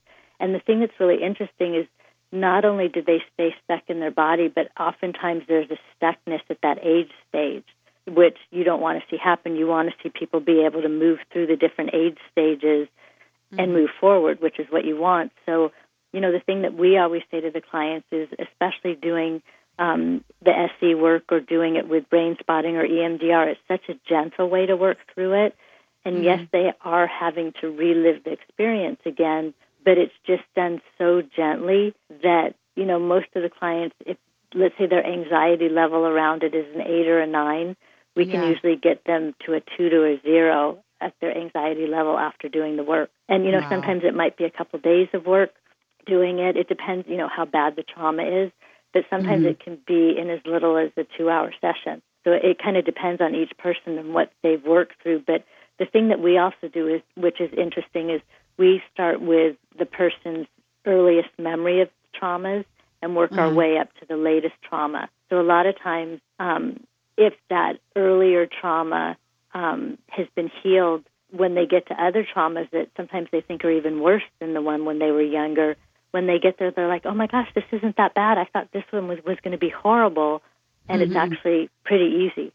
And 0.41 0.55
the 0.55 0.59
thing 0.59 0.81
that's 0.81 0.99
really 0.99 1.23
interesting 1.23 1.75
is 1.75 1.87
not 2.33 2.65
only 2.65 2.89
do 2.89 3.01
they 3.01 3.23
stay 3.35 3.55
stuck 3.65 3.83
in 3.89 4.01
their 4.01 4.11
body, 4.11 4.49
but 4.49 4.71
oftentimes 4.79 5.45
there's 5.49 5.71
a 5.71 5.79
stuckness 5.95 6.41
at 6.51 6.59
that 6.63 6.79
age 6.83 7.11
stage, 7.29 7.65
which 8.07 8.37
you 8.51 8.65
don't 8.65 8.81
want 8.81 9.01
to 9.01 9.05
see 9.09 9.17
happen. 9.17 9.57
You 9.57 9.67
want 9.67 9.89
to 9.89 9.95
see 10.03 10.11
people 10.11 10.41
be 10.41 10.65
able 10.65 10.83
to 10.83 10.89
move 10.89 11.21
through 11.33 11.47
the 11.47 11.57
different 11.57 11.91
age 11.95 12.19
stages 12.33 12.89
mm-hmm. 12.89 13.61
and 13.61 13.73
move 13.73 13.91
forward, 14.01 14.41
which 14.41 14.59
is 14.59 14.67
what 14.71 14.85
you 14.85 14.97
want. 14.97 15.33
So, 15.47 15.71
you 16.13 16.21
know, 16.21 16.33
the 16.33 16.41
thing 16.41 16.63
that 16.63 16.75
we 16.75 16.99
always 16.99 17.23
say 17.31 17.41
to 17.41 17.51
the 17.51 17.61
clients 17.61 18.07
is, 18.11 18.29
especially 18.39 18.97
doing 18.97 19.41
um, 19.79 20.25
the 20.45 20.69
SC 20.69 20.97
work 21.01 21.25
or 21.31 21.41
doing 21.41 21.77
it 21.77 21.89
with 21.89 22.09
brain 22.09 22.37
spotting 22.41 22.77
or 22.77 22.87
EMDR. 22.87 23.53
It's 23.53 23.61
such 23.69 23.89
a 23.89 23.99
gentle 24.09 24.49
way 24.49 24.67
to 24.67 24.77
work 24.77 24.99
through 25.15 25.47
it. 25.47 25.57
And 26.05 26.17
mm-hmm. 26.17 26.25
yes, 26.25 26.41
they 26.53 26.73
are 26.83 27.07
having 27.07 27.53
to 27.61 27.69
relive 27.69 28.25
the 28.25 28.33
experience 28.33 29.01
again, 29.07 29.55
but 29.85 29.99
it's 29.99 30.13
just 30.27 30.43
done 30.55 30.81
so 30.99 31.23
gently 31.23 31.95
that, 32.23 32.55
you 32.77 32.85
know, 32.85 32.99
most 32.99 33.27
of 33.35 33.43
the 33.43 33.51
clients, 33.51 33.97
if 34.07 34.17
let's 34.55 34.77
say 34.79 34.87
their 34.87 35.05
anxiety 35.05 35.69
level 35.69 36.07
around 36.07 36.43
it 36.43 36.55
is 36.55 36.67
an 36.75 36.83
eight 36.83 37.09
or 37.09 37.21
a 37.21 37.27
nine, 37.27 37.77
we 38.15 38.27
can 38.27 38.49
usually 38.49 38.77
get 38.77 39.05
them 39.05 39.35
to 39.45 39.55
a 39.55 39.61
two 39.77 39.89
to 39.89 40.05
a 40.05 40.21
zero 40.23 40.79
at 41.01 41.15
their 41.21 41.37
anxiety 41.37 41.89
level 41.89 42.17
after 42.17 42.49
doing 42.49 42.77
the 42.77 42.85
work. 42.85 43.11
And, 43.29 43.45
you 43.45 43.51
know, 43.51 43.59
wow. 43.61 43.71
sometimes 43.71 44.05
it 44.05 44.15
might 44.15 44.37
be 44.37 44.45
a 44.45 44.51
couple 44.51 44.77
of 44.77 44.83
days 44.85 45.09
of 45.13 45.27
work 45.27 45.51
doing 46.07 46.39
it. 46.39 46.57
It 46.57 46.69
depends, 46.69 47.09
you 47.09 47.17
know, 47.17 47.29
how 47.29 47.45
bad 47.45 47.75
the 47.75 47.83
trauma 47.83 48.23
is 48.23 48.53
but 48.95 49.05
sometimes 49.11 49.43
mm-hmm. 49.43 49.51
it 49.51 49.61
can 49.61 49.79
be 49.87 50.17
in 50.19 50.31
as 50.31 50.41
little 50.47 50.79
as 50.79 50.91
a 50.97 51.05
two 51.19 51.29
hour 51.29 51.53
session. 51.61 52.01
So 52.23 52.33
it 52.33 52.59
kind 52.63 52.79
of 52.79 52.87
depends 52.87 53.21
on 53.21 53.35
each 53.35 53.53
person 53.59 53.99
and 53.99 54.15
what 54.15 54.33
they've 54.43 54.65
worked 54.65 55.03
through. 55.03 55.25
But 55.27 55.45
the 55.79 55.85
thing 55.85 56.09
that 56.09 56.21
we 56.21 56.39
also 56.39 56.69
do 56.73 56.89
is, 56.89 57.03
which 57.17 57.41
is 57.41 57.51
interesting, 57.53 58.09
is 58.09 58.23
we 58.57 58.81
start 58.93 59.21
with 59.21 59.57
the 59.79 59.85
person's 59.85 60.47
earliest 60.87 61.29
memory 61.39 61.83
of 61.83 61.91
traumas 62.19 62.65
and 63.03 63.15
work 63.15 63.33
mm-hmm. 63.33 63.41
our 63.41 63.53
way 63.53 63.77
up 63.77 63.93
to 64.01 64.07
the 64.07 64.17
latest 64.17 64.55
trauma. 64.67 65.11
So 65.29 65.41
a 65.41 65.43
lot 65.43 65.67
of 65.67 65.79
times, 65.79 66.21
um, 66.39 66.81
if 67.19 67.35
that 67.51 67.79
earlier 67.97 68.47
trauma 68.47 69.17
um, 69.53 69.99
has 70.09 70.27
been 70.35 70.51
healed, 70.63 71.05
when 71.31 71.55
they 71.55 71.67
get 71.67 71.89
to 71.89 71.95
other 72.03 72.25
traumas 72.25 72.71
that 72.71 72.89
sometimes 72.97 73.29
they 73.33 73.41
think 73.41 73.65
are 73.65 73.71
even 73.71 74.01
worse 74.01 74.23
than 74.39 74.55
the 74.55 74.63
one 74.63 74.85
when 74.85 75.01
they 75.01 75.11
were 75.11 75.23
younger, 75.23 75.77
when 76.15 76.29
they 76.29 76.39
get 76.39 76.61
there, 76.61 76.71
they're 76.71 76.87
like, 76.87 77.05
"Oh 77.07 77.13
my 77.13 77.27
gosh, 77.27 77.49
this 77.57 77.65
isn't 77.73 77.97
that 77.97 78.15
bad. 78.15 78.39
I 78.39 78.45
thought 78.45 78.69
this 78.73 78.85
one 78.91 79.09
was 79.09 79.19
was 79.27 79.37
going 79.43 79.51
to 79.51 79.59
be 79.59 79.69
horrible, 79.69 80.43
and 80.89 81.03
mm-hmm. 81.03 81.11
it's 81.11 81.17
actually 81.17 81.71
pretty 81.85 82.31
easy." 82.31 82.53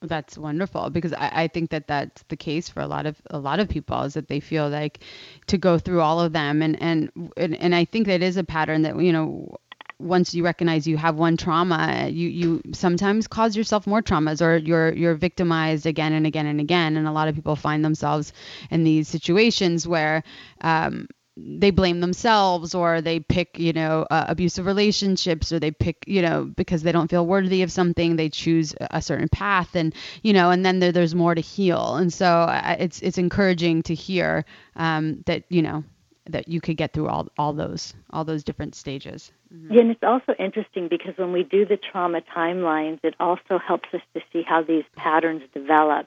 That's 0.00 0.38
wonderful 0.38 0.88
because 0.88 1.12
I, 1.12 1.30
I 1.44 1.48
think 1.48 1.70
that 1.70 1.88
that's 1.88 2.22
the 2.28 2.36
case 2.36 2.70
for 2.70 2.80
a 2.80 2.86
lot 2.86 3.04
of 3.04 3.20
a 3.28 3.38
lot 3.38 3.60
of 3.60 3.68
people 3.68 4.00
is 4.02 4.14
that 4.14 4.28
they 4.28 4.40
feel 4.40 4.70
like 4.70 5.00
to 5.48 5.58
go 5.58 5.78
through 5.78 6.00
all 6.00 6.20
of 6.20 6.32
them 6.32 6.62
and 6.62 6.80
and 6.82 7.10
and, 7.36 7.54
and 7.56 7.74
I 7.74 7.84
think 7.84 8.06
that 8.06 8.22
is 8.22 8.38
a 8.38 8.44
pattern 8.44 8.82
that 8.82 8.98
you 8.98 9.12
know 9.12 9.58
once 9.98 10.34
you 10.34 10.44
recognize 10.44 10.86
you 10.86 10.96
have 10.96 11.16
one 11.16 11.36
trauma, 11.36 12.08
you 12.08 12.28
you 12.28 12.62
sometimes 12.72 13.26
cause 13.26 13.56
yourself 13.56 13.86
more 13.86 14.02
traumas 14.02 14.40
or 14.40 14.56
you're 14.56 14.92
you're 14.92 15.14
victimized 15.14 15.86
again 15.86 16.12
and 16.12 16.26
again 16.26 16.46
and 16.46 16.60
again. 16.60 16.96
And 16.96 17.06
a 17.06 17.12
lot 17.12 17.28
of 17.28 17.34
people 17.34 17.56
find 17.56 17.84
themselves 17.84 18.32
in 18.70 18.84
these 18.84 19.08
situations 19.08 19.86
where 19.86 20.22
um, 20.60 21.08
they 21.36 21.70
blame 21.70 22.00
themselves 22.00 22.74
or 22.74 23.00
they 23.00 23.20
pick 23.20 23.58
you 23.58 23.72
know 23.72 24.06
uh, 24.10 24.24
abusive 24.28 24.64
relationships 24.64 25.52
or 25.52 25.60
they 25.60 25.70
pick 25.70 26.02
you 26.06 26.22
know 26.22 26.44
because 26.44 26.82
they 26.82 26.92
don't 26.92 27.10
feel 27.10 27.26
worthy 27.26 27.62
of 27.62 27.70
something 27.70 28.16
they 28.16 28.28
choose 28.28 28.74
a 28.80 29.02
certain 29.02 29.28
path 29.28 29.74
and 29.76 29.94
you 30.22 30.32
know 30.32 30.50
and 30.50 30.64
then 30.64 30.80
there, 30.80 30.92
there's 30.92 31.14
more 31.14 31.34
to 31.34 31.40
heal 31.40 31.96
and 31.96 32.12
so 32.12 32.26
uh, 32.26 32.76
it's 32.78 33.00
it's 33.02 33.18
encouraging 33.18 33.82
to 33.82 33.94
hear 33.94 34.44
um, 34.76 35.22
that 35.26 35.44
you 35.50 35.60
know 35.60 35.84
that 36.28 36.48
you 36.48 36.60
could 36.60 36.76
get 36.76 36.92
through 36.92 37.08
all 37.08 37.28
all 37.36 37.52
those 37.52 37.92
all 38.10 38.24
those 38.24 38.42
different 38.42 38.74
stages 38.74 39.30
mm-hmm. 39.52 39.74
yeah 39.74 39.80
and 39.80 39.90
it's 39.90 40.02
also 40.02 40.32
interesting 40.38 40.88
because 40.88 41.16
when 41.18 41.32
we 41.32 41.42
do 41.42 41.66
the 41.66 41.76
trauma 41.76 42.22
timelines 42.34 42.98
it 43.02 43.14
also 43.20 43.58
helps 43.58 43.88
us 43.92 44.00
to 44.14 44.22
see 44.32 44.42
how 44.42 44.62
these 44.62 44.84
patterns 44.96 45.42
develop 45.52 46.06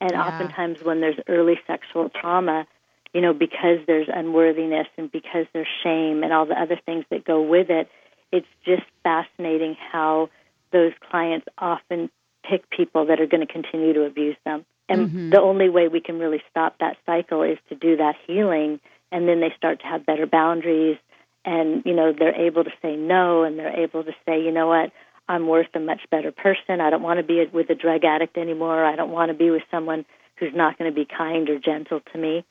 and 0.00 0.12
yeah. 0.12 0.24
oftentimes 0.24 0.82
when 0.84 1.00
there's 1.00 1.18
early 1.26 1.58
sexual 1.66 2.08
trauma 2.08 2.66
you 3.12 3.20
know, 3.20 3.32
because 3.32 3.78
there's 3.86 4.08
unworthiness 4.12 4.86
and 4.96 5.10
because 5.10 5.46
there's 5.52 5.68
shame 5.82 6.22
and 6.22 6.32
all 6.32 6.46
the 6.46 6.60
other 6.60 6.78
things 6.84 7.04
that 7.10 7.24
go 7.24 7.42
with 7.42 7.70
it, 7.70 7.88
it's 8.32 8.46
just 8.64 8.82
fascinating 9.02 9.76
how 9.92 10.30
those 10.72 10.92
clients 11.10 11.46
often 11.58 12.10
pick 12.48 12.68
people 12.70 13.06
that 13.06 13.20
are 13.20 13.26
going 13.26 13.46
to 13.46 13.52
continue 13.52 13.92
to 13.92 14.04
abuse 14.04 14.36
them. 14.44 14.64
And 14.88 15.08
mm-hmm. 15.08 15.30
the 15.30 15.40
only 15.40 15.68
way 15.68 15.88
we 15.88 16.00
can 16.00 16.18
really 16.18 16.42
stop 16.50 16.78
that 16.78 16.96
cycle 17.06 17.42
is 17.42 17.58
to 17.68 17.74
do 17.74 17.96
that 17.96 18.16
healing 18.26 18.80
and 19.12 19.28
then 19.28 19.40
they 19.40 19.52
start 19.56 19.80
to 19.80 19.86
have 19.86 20.06
better 20.06 20.26
boundaries 20.26 20.98
and 21.44 21.82
you 21.84 21.94
know 21.94 22.12
they're 22.16 22.34
able 22.34 22.64
to 22.64 22.70
say 22.82 22.96
no 22.96 23.44
and 23.44 23.58
they're 23.58 23.80
able 23.80 24.04
to 24.04 24.12
say 24.26 24.42
you 24.42 24.52
know 24.52 24.66
what 24.66 24.92
i'm 25.28 25.46
worth 25.46 25.68
a 25.74 25.80
much 25.80 26.00
better 26.10 26.32
person 26.32 26.80
i 26.80 26.90
don't 26.90 27.02
want 27.02 27.18
to 27.18 27.24
be 27.24 27.44
with 27.52 27.70
a 27.70 27.74
drug 27.74 28.04
addict 28.04 28.36
anymore 28.36 28.84
i 28.84 28.96
don't 28.96 29.10
want 29.10 29.30
to 29.30 29.34
be 29.34 29.50
with 29.50 29.62
someone 29.70 30.04
who's 30.36 30.54
not 30.54 30.78
going 30.78 30.90
to 30.90 30.94
be 30.94 31.06
kind 31.06 31.48
or 31.48 31.58
gentle 31.58 32.00
to 32.12 32.18
me 32.18 32.44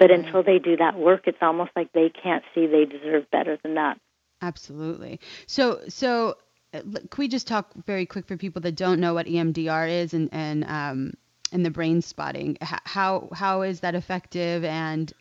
but 0.00 0.10
until 0.10 0.42
they 0.42 0.58
do 0.58 0.78
that 0.78 0.98
work, 0.98 1.24
it's 1.26 1.38
almost 1.42 1.72
like 1.76 1.92
they 1.92 2.08
can't 2.08 2.42
see 2.54 2.66
they 2.66 2.86
deserve 2.86 3.30
better 3.30 3.58
than 3.62 3.74
that. 3.74 4.00
Absolutely. 4.40 5.20
So, 5.46 5.80
so 5.88 6.38
uh, 6.72 6.80
can 6.80 7.18
we 7.18 7.28
just 7.28 7.46
talk 7.46 7.72
very 7.84 8.06
quick 8.06 8.26
for 8.26 8.38
people 8.38 8.62
that 8.62 8.76
don't 8.76 8.98
know 8.98 9.12
what 9.12 9.26
EMDR 9.26 9.90
is 9.90 10.14
and 10.14 10.30
and 10.32 10.64
um 10.64 11.12
and 11.52 11.66
the 11.66 11.70
brain 11.70 12.00
spotting? 12.00 12.56
How 12.62 13.28
how 13.34 13.60
is 13.60 13.80
that 13.80 13.94
effective? 13.94 14.64
And 14.64 15.12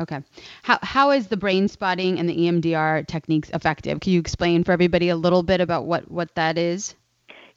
okay, 0.00 0.20
how 0.64 0.80
how 0.82 1.12
is 1.12 1.28
the 1.28 1.36
brain 1.36 1.68
spotting 1.68 2.18
and 2.18 2.28
the 2.28 2.36
EMDR 2.36 3.06
techniques 3.06 3.50
effective? 3.50 4.00
Can 4.00 4.14
you 4.14 4.18
explain 4.18 4.64
for 4.64 4.72
everybody 4.72 5.10
a 5.10 5.16
little 5.16 5.44
bit 5.44 5.60
about 5.60 5.84
what 5.84 6.10
what 6.10 6.34
that 6.34 6.58
is? 6.58 6.96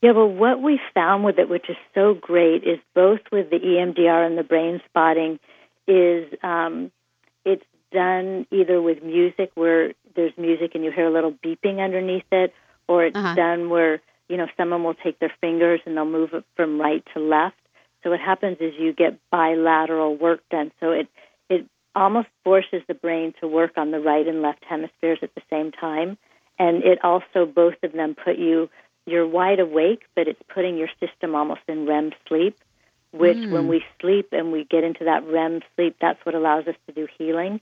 Yeah, 0.03 0.11
well, 0.11 0.29
what 0.29 0.61
we 0.61 0.79
found 0.93 1.23
with 1.23 1.39
it, 1.39 1.49
which 1.49 1.71
is 1.71 1.77
so 1.95 2.13
great, 2.13 2.63
is 2.63 2.77
both 2.93 3.21
with 3.31 3.49
the 3.49 3.57
EMDR 3.57 4.27
and 4.27 4.37
the 4.37 4.43
brain 4.43 4.79
spotting 4.87 5.39
is 5.87 6.31
um, 6.43 6.91
it's 7.45 7.63
done 7.91 8.45
either 8.51 8.81
with 8.81 9.03
music 9.03 9.51
where 9.55 9.93
there's 10.15 10.33
music 10.37 10.71
and 10.75 10.83
you 10.83 10.91
hear 10.91 11.07
a 11.07 11.13
little 11.13 11.31
beeping 11.31 11.83
underneath 11.83 12.25
it, 12.31 12.53
or 12.87 13.05
it's 13.05 13.15
uh-huh. 13.15 13.35
done 13.35 13.69
where 13.69 14.01
you 14.27 14.37
know 14.37 14.47
someone 14.57 14.83
will 14.83 14.95
take 14.95 15.19
their 15.19 15.33
fingers 15.41 15.79
and 15.85 15.95
they'll 15.95 16.05
move 16.05 16.33
it 16.33 16.43
from 16.55 16.79
right 16.79 17.03
to 17.13 17.19
left. 17.19 17.55
So 18.03 18.11
what 18.11 18.19
happens 18.19 18.57
is 18.59 18.73
you 18.77 18.93
get 18.93 19.19
bilateral 19.31 20.15
work 20.15 20.41
done. 20.49 20.71
So 20.79 20.91
it 20.91 21.07
it 21.49 21.65
almost 21.95 22.27
forces 22.43 22.81
the 22.87 22.93
brain 22.93 23.33
to 23.41 23.47
work 23.47 23.77
on 23.77 23.91
the 23.91 23.99
right 23.99 24.27
and 24.27 24.41
left 24.41 24.63
hemispheres 24.63 25.19
at 25.21 25.33
the 25.35 25.41
same 25.49 25.71
time, 25.71 26.17
and 26.59 26.83
it 26.83 27.03
also 27.03 27.45
both 27.45 27.75
of 27.83 27.93
them 27.93 28.15
put 28.15 28.37
you 28.37 28.69
you're 29.05 29.25
wide 29.25 29.61
awake, 29.61 30.03
but 30.15 30.27
it's 30.27 30.41
putting 30.53 30.77
your 30.77 30.89
system 30.99 31.33
almost 31.33 31.61
in 31.69 31.85
REM 31.85 32.11
sleep 32.27 32.57
which 33.17 33.37
mm. 33.37 33.51
when 33.51 33.67
we 33.67 33.83
sleep 34.01 34.29
and 34.31 34.51
we 34.51 34.63
get 34.63 34.83
into 34.83 35.05
that 35.05 35.25
REM 35.27 35.61
sleep, 35.75 35.97
that's 36.01 36.23
what 36.25 36.35
allows 36.35 36.67
us 36.67 36.75
to 36.87 36.93
do 36.93 37.07
healing. 37.17 37.59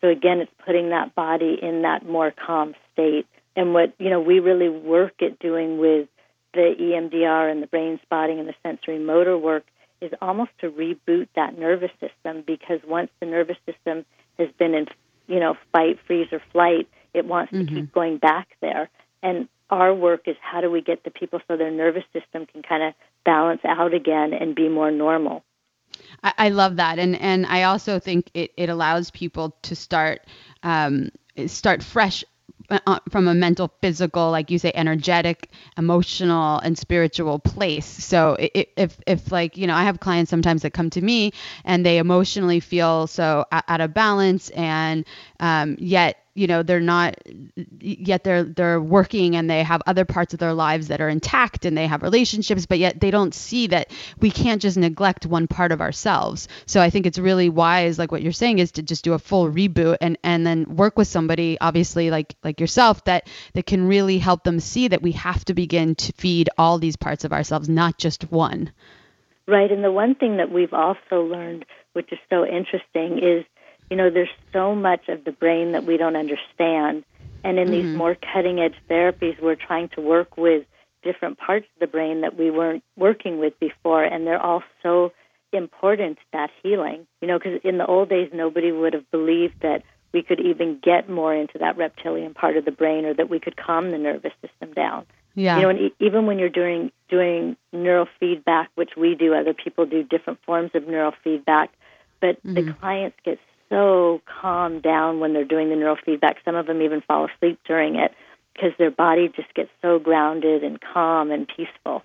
So 0.00 0.08
again, 0.08 0.40
it's 0.40 0.52
putting 0.64 0.90
that 0.90 1.14
body 1.14 1.58
in 1.60 1.82
that 1.82 2.06
more 2.06 2.32
calm 2.32 2.74
state. 2.92 3.26
And 3.56 3.74
what, 3.74 3.94
you 3.98 4.10
know, 4.10 4.20
we 4.20 4.40
really 4.40 4.68
work 4.68 5.22
at 5.22 5.38
doing 5.38 5.78
with 5.78 6.08
the 6.54 6.74
EMDR 6.78 7.50
and 7.50 7.62
the 7.62 7.66
brain 7.66 7.98
spotting 8.02 8.38
and 8.38 8.48
the 8.48 8.54
sensory 8.62 8.98
motor 8.98 9.36
work 9.36 9.64
is 10.00 10.12
almost 10.22 10.50
to 10.60 10.70
reboot 10.70 11.28
that 11.34 11.58
nervous 11.58 11.90
system 12.00 12.44
because 12.46 12.80
once 12.86 13.10
the 13.20 13.26
nervous 13.26 13.56
system 13.66 14.04
has 14.38 14.48
been 14.58 14.74
in, 14.74 14.86
you 15.26 15.40
know, 15.40 15.56
fight, 15.72 15.98
freeze, 16.06 16.28
or 16.30 16.40
flight, 16.52 16.88
it 17.12 17.24
wants 17.24 17.52
mm-hmm. 17.52 17.66
to 17.66 17.66
keep 17.66 17.84
mm-hmm. 17.84 17.98
going 17.98 18.18
back 18.18 18.48
there. 18.60 18.88
And 19.22 19.48
our 19.70 19.92
work 19.92 20.22
is 20.26 20.36
how 20.40 20.60
do 20.60 20.70
we 20.70 20.80
get 20.80 21.02
the 21.04 21.10
people 21.10 21.40
so 21.48 21.56
their 21.56 21.70
nervous 21.70 22.04
system 22.12 22.46
can 22.46 22.62
kind 22.62 22.82
of 22.82 22.94
balance 23.24 23.60
out 23.64 23.94
again 23.94 24.32
and 24.32 24.54
be 24.54 24.68
more 24.68 24.90
normal. 24.90 25.44
I, 26.22 26.48
love 26.48 26.76
that, 26.76 26.98
and 26.98 27.20
and 27.20 27.46
I 27.46 27.64
also 27.64 27.98
think 27.98 28.30
it, 28.34 28.52
it 28.56 28.68
allows 28.68 29.10
people 29.10 29.56
to 29.62 29.76
start 29.76 30.22
um, 30.62 31.10
start 31.46 31.82
fresh 31.82 32.24
uh, 32.70 32.98
from 33.10 33.28
a 33.28 33.34
mental, 33.34 33.72
physical, 33.80 34.30
like 34.30 34.50
you 34.50 34.58
say, 34.58 34.72
energetic, 34.74 35.50
emotional, 35.76 36.58
and 36.58 36.76
spiritual 36.76 37.38
place. 37.38 37.86
So 37.86 38.36
if 38.38 38.98
if 39.06 39.32
like 39.32 39.56
you 39.56 39.66
know, 39.66 39.74
I 39.74 39.84
have 39.84 40.00
clients 40.00 40.30
sometimes 40.30 40.62
that 40.62 40.72
come 40.72 40.90
to 40.90 41.00
me 41.00 41.32
and 41.64 41.84
they 41.84 41.98
emotionally 41.98 42.60
feel 42.60 43.06
so 43.06 43.46
out 43.52 43.80
of 43.80 43.94
balance, 43.94 44.50
and 44.50 45.04
um, 45.40 45.76
yet 45.78 46.18
you 46.38 46.46
know 46.46 46.62
they're 46.62 46.78
not 46.78 47.16
yet 47.80 48.22
they're 48.22 48.44
they're 48.44 48.80
working 48.80 49.34
and 49.34 49.50
they 49.50 49.62
have 49.64 49.82
other 49.86 50.04
parts 50.04 50.32
of 50.32 50.38
their 50.38 50.54
lives 50.54 50.86
that 50.88 51.00
are 51.00 51.08
intact 51.08 51.64
and 51.64 51.76
they 51.76 51.86
have 51.86 52.02
relationships 52.02 52.64
but 52.64 52.78
yet 52.78 53.00
they 53.00 53.10
don't 53.10 53.34
see 53.34 53.66
that 53.66 53.90
we 54.20 54.30
can't 54.30 54.62
just 54.62 54.76
neglect 54.76 55.26
one 55.26 55.48
part 55.48 55.72
of 55.72 55.80
ourselves. 55.80 56.46
So 56.66 56.80
i 56.80 56.90
think 56.90 57.06
it's 57.06 57.18
really 57.18 57.48
wise 57.48 57.98
like 57.98 58.12
what 58.12 58.22
you're 58.22 58.32
saying 58.32 58.60
is 58.60 58.70
to 58.72 58.82
just 58.82 59.02
do 59.02 59.14
a 59.14 59.18
full 59.18 59.50
reboot 59.50 59.96
and 60.00 60.16
and 60.22 60.46
then 60.46 60.76
work 60.76 60.96
with 60.96 61.08
somebody 61.08 61.58
obviously 61.60 62.10
like 62.10 62.36
like 62.44 62.60
yourself 62.60 63.04
that 63.04 63.28
that 63.54 63.66
can 63.66 63.88
really 63.88 64.18
help 64.18 64.44
them 64.44 64.60
see 64.60 64.86
that 64.88 65.02
we 65.02 65.12
have 65.12 65.44
to 65.46 65.54
begin 65.54 65.96
to 65.96 66.12
feed 66.12 66.48
all 66.56 66.78
these 66.78 66.96
parts 66.96 67.24
of 67.24 67.32
ourselves 67.32 67.68
not 67.68 67.98
just 67.98 68.30
one. 68.30 68.72
Right 69.48 69.72
and 69.72 69.82
the 69.82 69.90
one 69.90 70.14
thing 70.14 70.36
that 70.36 70.52
we've 70.52 70.72
also 70.72 71.22
learned 71.22 71.64
which 71.94 72.12
is 72.12 72.18
so 72.30 72.46
interesting 72.46 73.18
is 73.18 73.44
you 73.90 73.96
know, 73.96 74.10
there's 74.10 74.28
so 74.52 74.74
much 74.74 75.08
of 75.08 75.24
the 75.24 75.32
brain 75.32 75.72
that 75.72 75.84
we 75.84 75.96
don't 75.96 76.16
understand. 76.16 77.04
And 77.44 77.58
in 77.58 77.68
mm-hmm. 77.68 77.72
these 77.72 77.96
more 77.96 78.16
cutting 78.32 78.60
edge 78.60 78.74
therapies, 78.90 79.40
we're 79.40 79.54
trying 79.54 79.88
to 79.90 80.00
work 80.00 80.36
with 80.36 80.64
different 81.02 81.38
parts 81.38 81.66
of 81.74 81.80
the 81.80 81.86
brain 81.86 82.22
that 82.22 82.36
we 82.36 82.50
weren't 82.50 82.82
working 82.96 83.38
with 83.38 83.58
before. 83.60 84.04
And 84.04 84.26
they're 84.26 84.42
all 84.42 84.62
so 84.82 85.12
important 85.52 86.18
to 86.18 86.24
that 86.32 86.50
healing. 86.62 87.06
You 87.20 87.28
know, 87.28 87.38
because 87.38 87.60
in 87.64 87.78
the 87.78 87.86
old 87.86 88.08
days, 88.08 88.30
nobody 88.34 88.72
would 88.72 88.94
have 88.94 89.10
believed 89.10 89.60
that 89.62 89.82
we 90.12 90.22
could 90.22 90.40
even 90.40 90.78
get 90.82 91.08
more 91.08 91.34
into 91.34 91.58
that 91.58 91.76
reptilian 91.76 92.34
part 92.34 92.56
of 92.56 92.64
the 92.64 92.70
brain 92.72 93.04
or 93.04 93.14
that 93.14 93.28
we 93.28 93.38
could 93.38 93.56
calm 93.56 93.90
the 93.90 93.98
nervous 93.98 94.32
system 94.40 94.72
down. 94.72 95.06
Yeah. 95.34 95.56
You 95.56 95.62
know, 95.62 95.68
and 95.68 95.90
even 96.00 96.26
when 96.26 96.38
you're 96.38 96.48
doing 96.48 96.90
doing 97.08 97.56
neurofeedback, 97.72 98.66
which 98.74 98.90
we 98.96 99.14
do, 99.14 99.34
other 99.34 99.54
people 99.54 99.86
do 99.86 100.02
different 100.02 100.40
forms 100.44 100.72
of 100.74 100.84
neurofeedback, 100.84 101.68
but 102.20 102.42
mm-hmm. 102.44 102.54
the 102.54 102.72
clients 102.74 103.16
get 103.24 103.38
so 103.68 104.20
calmed 104.40 104.82
down 104.82 105.20
when 105.20 105.32
they're 105.32 105.44
doing 105.44 105.68
the 105.68 105.76
neurofeedback. 105.76 106.36
Some 106.44 106.54
of 106.54 106.66
them 106.66 106.82
even 106.82 107.00
fall 107.02 107.26
asleep 107.26 107.58
during 107.66 107.96
it 107.96 108.12
because 108.54 108.72
their 108.78 108.90
body 108.90 109.28
just 109.34 109.52
gets 109.54 109.70
so 109.82 109.98
grounded 109.98 110.64
and 110.64 110.80
calm 110.80 111.30
and 111.30 111.46
peaceful. 111.46 112.02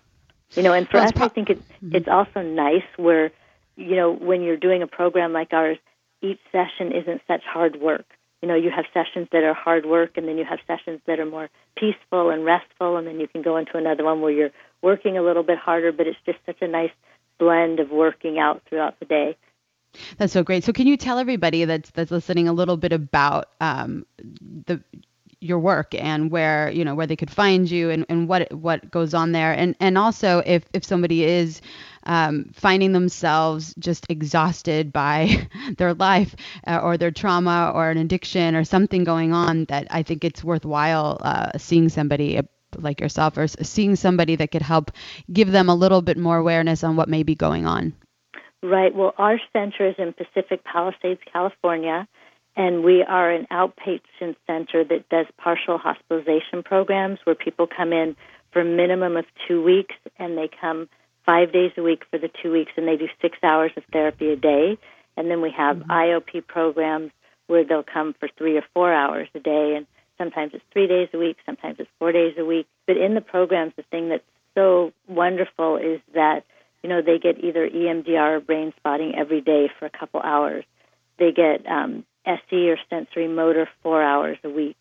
You 0.52 0.64
know, 0.64 0.74
and 0.74 0.88
for 0.88 0.98
well, 0.98 1.06
us, 1.06 1.12
pro- 1.14 1.26
I 1.26 1.30
think 1.30 1.50
it's 1.50 1.62
mm-hmm. 1.62 1.96
it's 1.96 2.08
also 2.08 2.42
nice 2.42 2.84
where, 2.98 3.32
you 3.76 3.96
know, 3.96 4.12
when 4.14 4.42
you're 4.42 4.58
doing 4.58 4.84
a 4.84 4.88
program 4.88 5.34
like 5.34 5.52
ours, 5.52 5.78
each 6.22 6.40
session 6.52 6.92
isn't 6.92 7.22
such 7.28 7.44
hard 7.44 7.82
work. 7.82 8.06
You 8.42 8.50
know, 8.50 8.56
you 8.56 8.70
have 8.70 8.86
sessions 8.94 9.30
that 9.32 9.44
are 9.44 9.54
hard 9.54 9.86
work, 9.86 10.18
and 10.18 10.28
then 10.28 10.38
you 10.38 10.46
have 10.46 10.60
sessions 10.68 11.00
that 11.08 11.20
are 11.20 11.26
more 11.26 11.50
peaceful 11.78 12.30
and 12.30 12.44
restful, 12.46 12.98
and 12.98 13.08
then 13.08 13.20
you 13.20 13.28
can 13.28 13.42
go 13.42 13.58
into 13.58 13.78
another 13.78 14.04
one 14.04 14.22
where 14.22 14.32
you're 14.32 14.52
working 14.82 15.18
a 15.18 15.24
little 15.24 15.44
bit 15.44 15.58
harder, 15.58 15.92
but 15.92 16.08
it's 16.08 16.20
just 16.26 16.40
such 16.46 16.62
a 16.62 16.68
nice 16.68 16.92
blend 17.40 17.80
of 17.80 17.90
working 17.90 18.38
out 18.38 18.62
throughout 18.68 19.00
the 19.00 19.06
day. 19.06 19.38
That's 20.18 20.34
so 20.34 20.44
great. 20.44 20.64
So 20.64 20.74
can 20.74 20.88
you 20.88 20.98
tell 20.98 21.20
everybody 21.20 21.66
that's 21.66 21.92
that's 21.92 22.12
listening 22.12 22.48
a 22.48 22.54
little 22.54 22.78
bit 22.78 22.94
about 22.94 23.50
um, 23.62 24.06
the 24.66 24.82
your 25.40 25.60
work 25.60 25.94
and 25.94 26.32
where 26.32 26.72
you 26.72 26.86
know 26.86 26.96
where 26.96 27.06
they 27.06 27.18
could 27.18 27.30
find 27.30 27.70
you 27.70 27.90
and, 27.90 28.06
and 28.08 28.30
what 28.30 28.52
what 28.54 28.90
goes 28.92 29.14
on 29.14 29.34
there 29.34 29.52
and 29.52 29.76
and 29.82 29.98
also 29.98 30.42
if 30.46 30.64
if 30.74 30.86
somebody 30.86 31.26
is 31.26 31.62
um, 32.06 32.50
finding 32.54 32.94
themselves 32.94 33.76
just 33.78 34.06
exhausted 34.10 34.94
by 34.94 35.48
their 35.78 35.94
life 35.94 36.36
uh, 36.66 36.80
or 36.82 36.98
their 36.98 37.12
trauma 37.12 37.72
or 37.76 37.90
an 37.90 37.98
addiction 37.98 38.56
or 38.56 38.64
something 38.64 39.04
going 39.04 39.34
on 39.34 39.66
that 39.66 39.88
I 39.92 40.04
think 40.04 40.24
it's 40.24 40.44
worthwhile 40.44 41.20
uh, 41.22 41.58
seeing 41.58 41.90
somebody 41.90 42.40
like 42.78 43.02
yourself 43.02 43.38
or 43.38 43.48
seeing 43.48 43.96
somebody 43.98 44.36
that 44.38 44.52
could 44.52 44.62
help 44.64 44.92
give 45.32 45.52
them 45.52 45.70
a 45.70 45.76
little 45.76 46.02
bit 46.02 46.18
more 46.18 46.38
awareness 46.38 46.84
on 46.84 46.96
what 46.96 47.10
may 47.10 47.24
be 47.24 47.36
going 47.36 47.66
on. 47.68 47.94
Right. 48.64 48.96
Well, 48.96 49.14
our 49.18 49.42
center 49.52 49.90
is 49.90 49.96
in 49.98 50.14
Pacific 50.14 50.64
Palisades, 50.64 51.20
California, 51.32 52.08
and 52.56 52.82
we 52.82 53.04
are 53.04 53.30
an 53.30 53.46
outpatient 53.52 54.38
center 54.48 54.86
that 54.86 55.10
does 55.10 55.26
partial 55.38 55.78
hospitalization 55.78 56.64
programs 56.64 57.20
where 57.26 57.36
people 57.36 57.68
come 57.68 57.92
in 57.92 58.16
for 58.54 58.62
a 58.62 58.66
minimum 58.66 59.18
of 59.18 59.26
two 59.46 59.62
weeks 59.62 59.96
and 60.18 60.38
they 60.38 60.50
come 60.62 60.88
five 61.26 61.52
days 61.52 61.72
a 61.76 61.82
week 61.82 62.04
for 62.10 62.18
the 62.18 62.30
two 62.42 62.54
weeks 62.54 62.72
and 62.78 62.88
they 62.88 62.96
do 62.96 63.10
six 63.22 63.38
hours 63.44 63.72
of 63.76 63.84
therapy 63.92 64.30
a 64.30 64.38
day. 64.38 64.78
And 65.18 65.30
then 65.30 65.42
we 65.42 65.52
have 65.52 65.78
mm-hmm. 65.78 65.92
IOP 65.92 66.48
programs 66.48 67.12
where 67.48 67.66
they'll 67.66 67.84
come 67.84 68.16
for 68.18 68.30
three 68.38 68.58
or 68.58 68.64
four 68.74 68.94
hours 68.94 69.28
a 69.36 69.40
day 69.40 69.76
and 69.76 69.86
sometimes 70.18 70.54
it's 70.54 70.64
three 70.72 70.88
days 70.88 71.10
a 71.14 71.18
week, 71.18 71.36
sometimes 71.46 71.78
it's 71.80 71.92
four 72.00 72.14
days 72.14 72.36
a 72.38 72.46
week. 72.46 72.68
But 72.88 72.96
in 72.96 73.14
the 73.14 73.22
programs, 73.22 73.74
the 73.76 73.84
thing 73.92 74.08
that's 74.08 74.24
so 74.56 74.94
wonderful 75.06 75.76
is 75.76 76.00
that 76.14 76.46
you 76.84 76.90
know, 76.90 77.02
they 77.02 77.18
get 77.18 77.44
either 77.44 77.68
EMDR 77.68 78.38
or 78.38 78.40
brain 78.42 78.74
spotting 78.78 79.16
every 79.16 79.42
day 79.42 79.70
for 79.80 79.86
a 79.86 79.90
couple 79.90 80.20
hours. 80.20 80.66
They 81.18 81.32
get 81.32 81.66
um, 81.66 82.06
SE 82.26 82.70
or 82.70 82.78
sensory 82.90 83.28
motor 83.28 83.70
four 83.82 84.04
hours 84.04 84.38
a 84.44 84.50
week. 84.50 84.78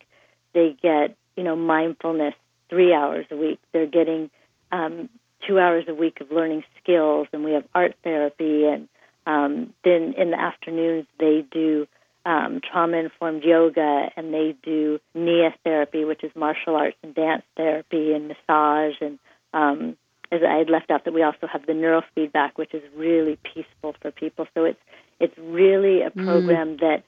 They 0.53 0.77
get, 0.83 1.17
you 1.37 1.45
know, 1.45 1.57
mindfulness 1.57 2.35
three 2.69 2.93
hours 2.93 3.27
a 3.31 3.37
week. 3.37 3.61
They're 3.73 3.87
getting 3.87 4.31
um, 4.73 5.09
two 5.47 5.61
hours 5.61 5.85
a 5.88 5.95
week 5.95 6.21
of 6.21 6.33
learning 6.33 6.65
skills, 6.83 7.29
and 7.33 7.45
we 7.45 7.53
have 7.53 7.65
art 7.75 7.95
therapy. 8.03 8.67
And 8.67 8.88
um, 9.25 9.73
then 9.85 10.15
in 10.19 10.31
the 10.31 10.41
afternoons, 10.41 11.07
they 11.21 11.45
do 11.51 11.87
um, 12.27 12.61
trauma 12.61 12.97
informed 12.97 13.45
yoga, 13.45 14.09
and 14.17 14.35
they 14.35 14.57
do 14.62 14.99
NIA 15.15 15.55
therapy, 15.65 16.05
which 16.05 16.25
is 16.25 16.33
martial 16.35 16.75
arts 16.75 16.97
and 17.03 17.15
dance 17.15 17.45
therapy, 17.57 18.12
and 18.12 18.29
massage, 18.29 18.95
and 19.01 19.19
um, 19.55 19.97
as 20.33 20.40
I 20.42 20.57
had 20.57 20.71
left 20.71 20.90
out 20.90 21.05
that 21.05 21.12
we 21.12 21.23
also 21.23 21.47
have 21.47 21.66
the 21.66 21.75
neurofeedback, 21.75 22.53
which 22.57 22.73
is 22.73 22.83
really 22.97 23.38
peaceful 23.45 23.95
for 24.01 24.11
people. 24.11 24.49
So 24.55 24.64
it's 24.64 24.81
it's 25.21 25.37
really 25.38 26.01
a 26.03 26.11
mm. 26.11 26.25
program 26.25 26.77
mm. 26.77 26.81
that 26.81 27.05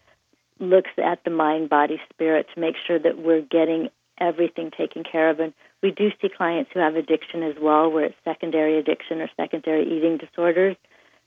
looks 0.61 0.91
at 1.03 1.25
the 1.25 1.31
mind, 1.31 1.69
body, 1.69 2.01
spirit 2.11 2.47
to 2.55 2.61
make 2.61 2.77
sure 2.87 2.99
that 2.99 3.19
we're 3.19 3.41
getting 3.41 3.89
everything 4.19 4.71
taken 4.71 5.03
care 5.03 5.31
of. 5.31 5.41
And 5.41 5.53
we 5.83 5.91
do 5.91 6.11
see 6.21 6.29
clients 6.29 6.71
who 6.73 6.81
have 6.81 6.95
addiction 6.95 7.43
as 7.43 7.57
well, 7.61 7.91
where 7.91 8.05
it's 8.05 8.15
secondary 8.25 8.79
addiction 8.79 9.21
or 9.21 9.29
secondary 9.37 9.97
eating 9.97 10.19
disorders. 10.19 10.77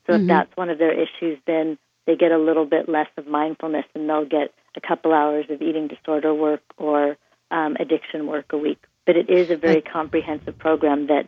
So 0.05 0.13
mm-hmm. 0.13 0.21
if 0.23 0.27
that's 0.27 0.55
one 0.55 0.69
of 0.69 0.77
their 0.77 0.93
issues, 0.93 1.39
then 1.45 1.77
they 2.05 2.15
get 2.15 2.31
a 2.31 2.37
little 2.37 2.65
bit 2.65 2.87
less 2.87 3.09
of 3.17 3.27
mindfulness 3.27 3.85
and 3.93 4.07
they'll 4.07 4.23
get 4.23 4.53
a 4.77 4.81
couple 4.81 5.13
hours 5.13 5.45
of 5.49 5.61
eating 5.61 5.87
disorder 5.89 6.33
work 6.33 6.61
or 6.77 7.17
um, 7.51 7.75
addiction 7.79 8.27
work 8.27 8.45
a 8.53 8.57
week. 8.57 8.81
But 9.05 9.17
it 9.17 9.29
is 9.29 9.49
a 9.49 9.57
very 9.57 9.81
comprehensive 9.81 10.57
program 10.57 11.07
that 11.07 11.27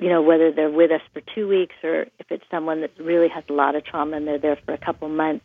you 0.00 0.08
know, 0.08 0.22
whether 0.22 0.50
they're 0.50 0.70
with 0.70 0.90
us 0.90 1.02
for 1.12 1.20
two 1.34 1.46
weeks 1.46 1.74
or 1.84 2.06
if 2.18 2.30
it's 2.30 2.44
someone 2.50 2.80
that 2.80 2.90
really 2.98 3.28
has 3.28 3.44
a 3.50 3.52
lot 3.52 3.74
of 3.74 3.84
trauma 3.84 4.16
and 4.16 4.26
they're 4.26 4.38
there 4.38 4.58
for 4.64 4.72
a 4.72 4.78
couple 4.78 5.08
months, 5.08 5.44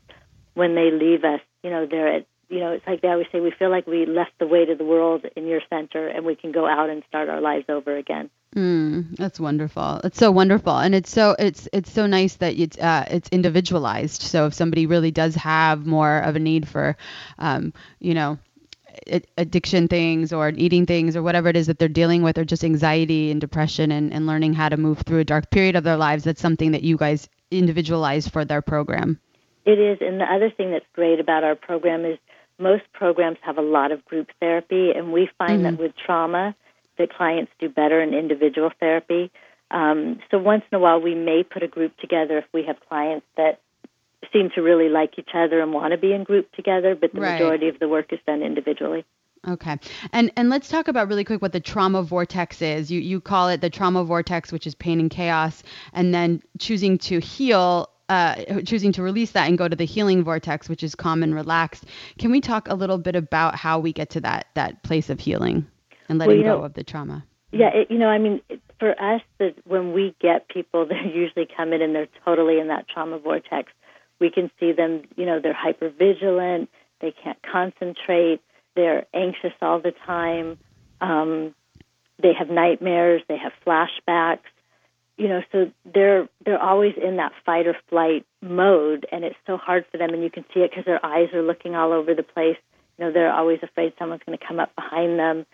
when 0.53 0.75
they 0.75 0.91
leave 0.91 1.25
us, 1.25 1.41
you 1.61 1.69
know, 1.69 1.85
they're 1.85 2.07
at, 2.07 2.25
you 2.47 2.59
know, 2.59 2.71
it's 2.71 2.87
like 2.87 3.01
they 3.01 3.09
always 3.09 3.27
say, 3.31 3.41
we 3.41 3.51
feel 3.51 3.69
like 3.69 3.85
we 3.85 4.05
left 4.05 4.31
the 4.39 4.47
weight 4.47 4.69
of 4.69 4.77
the 4.77 4.85
world 4.85 5.25
in 5.35 5.45
your 5.45 5.61
center 5.69 6.07
and 6.07 6.25
we 6.25 6.35
can 6.35 6.53
go 6.53 6.65
out 6.65 6.89
and 6.89 7.03
start 7.09 7.27
our 7.27 7.41
lives 7.41 7.65
over 7.67 7.97
again. 7.97 8.29
Mm, 8.55 9.17
that's 9.17 9.37
wonderful. 9.37 9.99
It's 10.05 10.17
so 10.17 10.31
wonderful, 10.31 10.77
and 10.77 10.95
it's 10.95 11.09
so 11.09 11.35
it's 11.37 11.67
it's 11.73 11.91
so 11.91 12.05
nice 12.05 12.35
that 12.35 12.57
it's 12.57 12.77
uh, 12.77 13.05
it's 13.11 13.27
individualized. 13.27 14.21
So 14.21 14.45
if 14.45 14.53
somebody 14.53 14.85
really 14.85 15.11
does 15.11 15.35
have 15.35 15.85
more 15.85 16.19
of 16.19 16.37
a 16.37 16.39
need 16.39 16.65
for, 16.65 16.95
um, 17.37 17.73
you 17.99 18.13
know, 18.13 18.39
addiction 19.38 19.88
things 19.88 20.34
or 20.34 20.49
eating 20.55 20.86
things 20.86 21.15
or 21.15 21.23
whatever 21.23 21.49
it 21.49 21.55
is 21.55 21.67
that 21.67 21.79
they're 21.79 21.88
dealing 21.88 22.23
with 22.23 22.38
or 22.38 22.45
just 22.45 22.63
anxiety 22.63 23.31
and 23.31 23.41
depression 23.41 23.91
and, 23.91 24.13
and 24.13 24.27
learning 24.27 24.53
how 24.53 24.69
to 24.69 24.77
move 24.77 24.99
through 24.99 25.19
a 25.19 25.23
dark 25.23 25.49
period 25.51 25.75
of 25.75 25.84
their 25.84 25.97
lives 25.97 26.23
that's 26.23 26.41
something 26.41 26.71
that 26.71 26.84
you 26.84 26.97
guys 26.97 27.29
individualize 27.51 28.27
for 28.27 28.45
their 28.45 28.62
program. 28.62 29.19
It 29.65 29.79
is. 29.79 29.97
And 30.01 30.19
the 30.19 30.25
other 30.25 30.49
thing 30.49 30.71
that's 30.71 30.86
great 30.93 31.19
about 31.19 31.43
our 31.43 31.55
program 31.55 32.05
is 32.05 32.17
most 32.60 32.84
programs 32.93 33.38
have 33.41 33.58
a 33.58 33.62
lot 33.62 33.91
of 33.91 34.05
group 34.05 34.29
therapy 34.39 34.91
and 34.91 35.12
we 35.12 35.29
find 35.38 35.63
mm-hmm. 35.63 35.63
that 35.63 35.79
with 35.79 35.93
trauma 35.95 36.55
that 36.97 37.13
clients 37.13 37.51
do 37.60 37.67
better 37.67 38.01
in 38.01 38.13
individual 38.13 38.71
therapy. 38.79 39.31
Um, 39.71 40.19
so 40.31 40.38
once 40.38 40.63
in 40.71 40.75
a 40.75 40.79
while 40.79 41.01
we 41.01 41.15
may 41.15 41.43
put 41.43 41.63
a 41.63 41.67
group 41.67 41.97
together 41.97 42.38
if 42.38 42.45
we 42.53 42.63
have 42.63 42.77
clients 42.88 43.25
that 43.36 43.60
seem 44.34 44.49
to 44.56 44.62
really 44.62 44.89
like 44.89 45.17
each 45.17 45.30
other 45.34 45.62
and 45.62 45.73
want 45.73 45.91
to 45.91 45.97
be 45.97 46.13
in 46.13 46.23
group 46.23 46.51
together, 46.54 46.95
but 46.95 47.13
the 47.13 47.21
right. 47.21 47.34
majority 47.34 47.69
of 47.69 47.80
the 47.80 47.88
work 47.88 48.12
is 48.12 48.19
done 48.25 48.41
individually. 48.41 49.06
Okay. 49.47 49.78
And 50.12 50.32
and 50.36 50.49
let's 50.49 50.69
talk 50.69 50.88
about 50.88 51.08
really 51.08 51.23
quick 51.23 51.41
what 51.41 51.54
the 51.54 51.60
trauma 51.60 52.01
vortex 52.01 52.62
is. 52.62 52.91
You 52.91 52.99
you 52.99 53.21
call 53.21 53.49
it 53.49 53.62
the 53.62 53.69
trauma 53.69 54.04
vortex, 54.04 54.51
which 54.51 54.65
is 54.65 54.73
pain 54.75 54.99
and 54.99 55.10
chaos, 55.10 55.62
and 55.93 56.13
then 56.13 56.41
choosing 56.58 56.97
to 56.99 57.19
heal 57.19 57.89
uh, 58.10 58.62
choosing 58.65 58.91
to 58.93 59.01
release 59.01 59.32
that 59.32 59.47
and 59.47 59.58
go 59.58 59.67
to 59.67 59.75
the 59.75 59.86
healing 59.86 60.23
vortex, 60.23 60.69
which 60.69 60.84
is 60.84 60.95
calm 60.95 61.23
and 61.23 61.34
relaxed. 61.34 61.86
Can 62.19 62.32
we 62.32 62.41
talk 62.41 62.67
a 62.67 62.75
little 62.75 62.97
bit 62.97 63.15
about 63.15 63.56
how 63.56 63.80
we 63.80 63.93
get 63.93 64.10
to 64.12 64.21
that 64.21 64.47
that 64.56 64.84
place 64.84 65.10
of 65.10 65.19
healing 65.19 65.67
and 66.10 66.19
letting 66.19 66.43
well, 66.43 66.56
go 66.56 66.60
know, 66.60 66.65
of 66.65 66.73
the 66.73 66.84
trauma? 66.84 67.25
Yeah, 67.51 67.69
it, 67.73 67.89
you 67.89 67.97
know, 67.97 68.10
I 68.10 68.17
mean, 68.17 68.41
for 68.80 68.91
us, 69.01 69.21
that 69.39 69.56
when 69.65 69.93
we 69.93 70.15
get 70.19 70.47
people, 70.49 70.86
they 70.89 71.12
usually 71.13 71.47
come 71.56 71.73
in 71.73 71.82
and 71.82 71.95
they're 71.95 72.08
totally 72.23 72.60
in 72.60 72.67
that 72.67 72.88
trauma 72.88 73.19
vortex 73.19 73.71
we 74.19 74.30
can 74.30 74.51
see 74.60 74.71
them, 74.71 75.04
you 75.15 75.25
know, 75.25 75.39
they're 75.39 75.54
hyper 75.54 75.89
vigilant, 75.89 76.69
they 77.01 77.12
can't 77.12 77.41
concentrate, 77.43 78.41
they're 78.75 79.06
anxious 79.13 79.54
all 79.62 79.80
the 79.80 79.93
time. 80.06 80.58
Um, 81.01 81.54
they 82.21 82.34
have 82.34 82.49
nightmares. 82.49 83.21
They 83.28 83.38
have 83.38 83.54
flashbacks. 83.65 84.39
You 85.17 85.30
know, 85.30 85.43
so 85.51 85.71
they're 85.86 86.28
they're 86.43 86.62
always 86.62 86.95
in 87.01 87.17
that 87.17 87.32
fight 87.45 87.67
or 87.67 87.75
flight 87.89 88.25
mode, 88.41 89.06
and 89.12 89.23
it's 89.23 89.38
so 89.47 89.56
hard 89.56 89.86
for 89.89 89.97
them. 89.97 90.13
And 90.13 90.21
you 90.21 90.30
can 90.30 90.43
see 90.54 90.60
it 90.60 90.71
because 90.71 90.86
their 90.86 91.04
eyes 91.06 91.30
are 91.34 91.41
looking 91.41 91.73
all 91.73 91.93
over 91.93 92.13
the 92.13 92.23
place. 92.23 92.58
You 92.97 93.06
know, 93.06 93.12
they're 93.12 93.32
always 93.32 93.60
afraid 93.63 93.93
someone's 93.97 94.23
going 94.25 94.38
to 94.38 94.45
come 94.45 94.60
up 94.60 94.75
behind 94.75 95.17
them. 95.17 95.45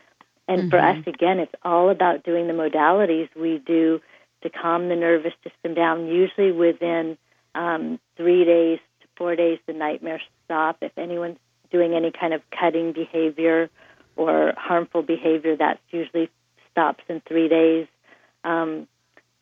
And 0.47 0.61
mm-hmm. 0.61 0.69
for 0.69 0.79
us, 0.79 0.97
again, 1.05 1.39
it's 1.39 1.53
all 1.63 1.89
about 1.89 2.23
doing 2.23 2.47
the 2.47 2.53
modalities 2.53 3.29
we 3.35 3.59
do 3.59 4.01
to 4.41 4.49
calm 4.49 4.89
the 4.89 4.95
nervous 4.95 5.33
system 5.43 5.75
down. 5.75 6.07
Usually 6.07 6.51
within 6.51 7.17
um, 7.55 7.99
three 8.17 8.45
days 8.45 8.79
to 9.01 9.07
four 9.17 9.35
days, 9.35 9.59
the 9.67 9.73
nightmares 9.73 10.21
stop. 10.45 10.77
If 10.81 10.97
anyone's 10.97 11.37
doing 11.71 11.93
any 11.93 12.11
kind 12.11 12.33
of 12.33 12.41
cutting 12.57 12.93
behavior 12.93 13.69
or 14.15 14.53
harmful 14.57 15.01
behavior, 15.01 15.55
that 15.57 15.79
usually 15.89 16.29
stops 16.71 17.03
in 17.09 17.21
three 17.27 17.47
days. 17.47 17.87
Um, 18.43 18.87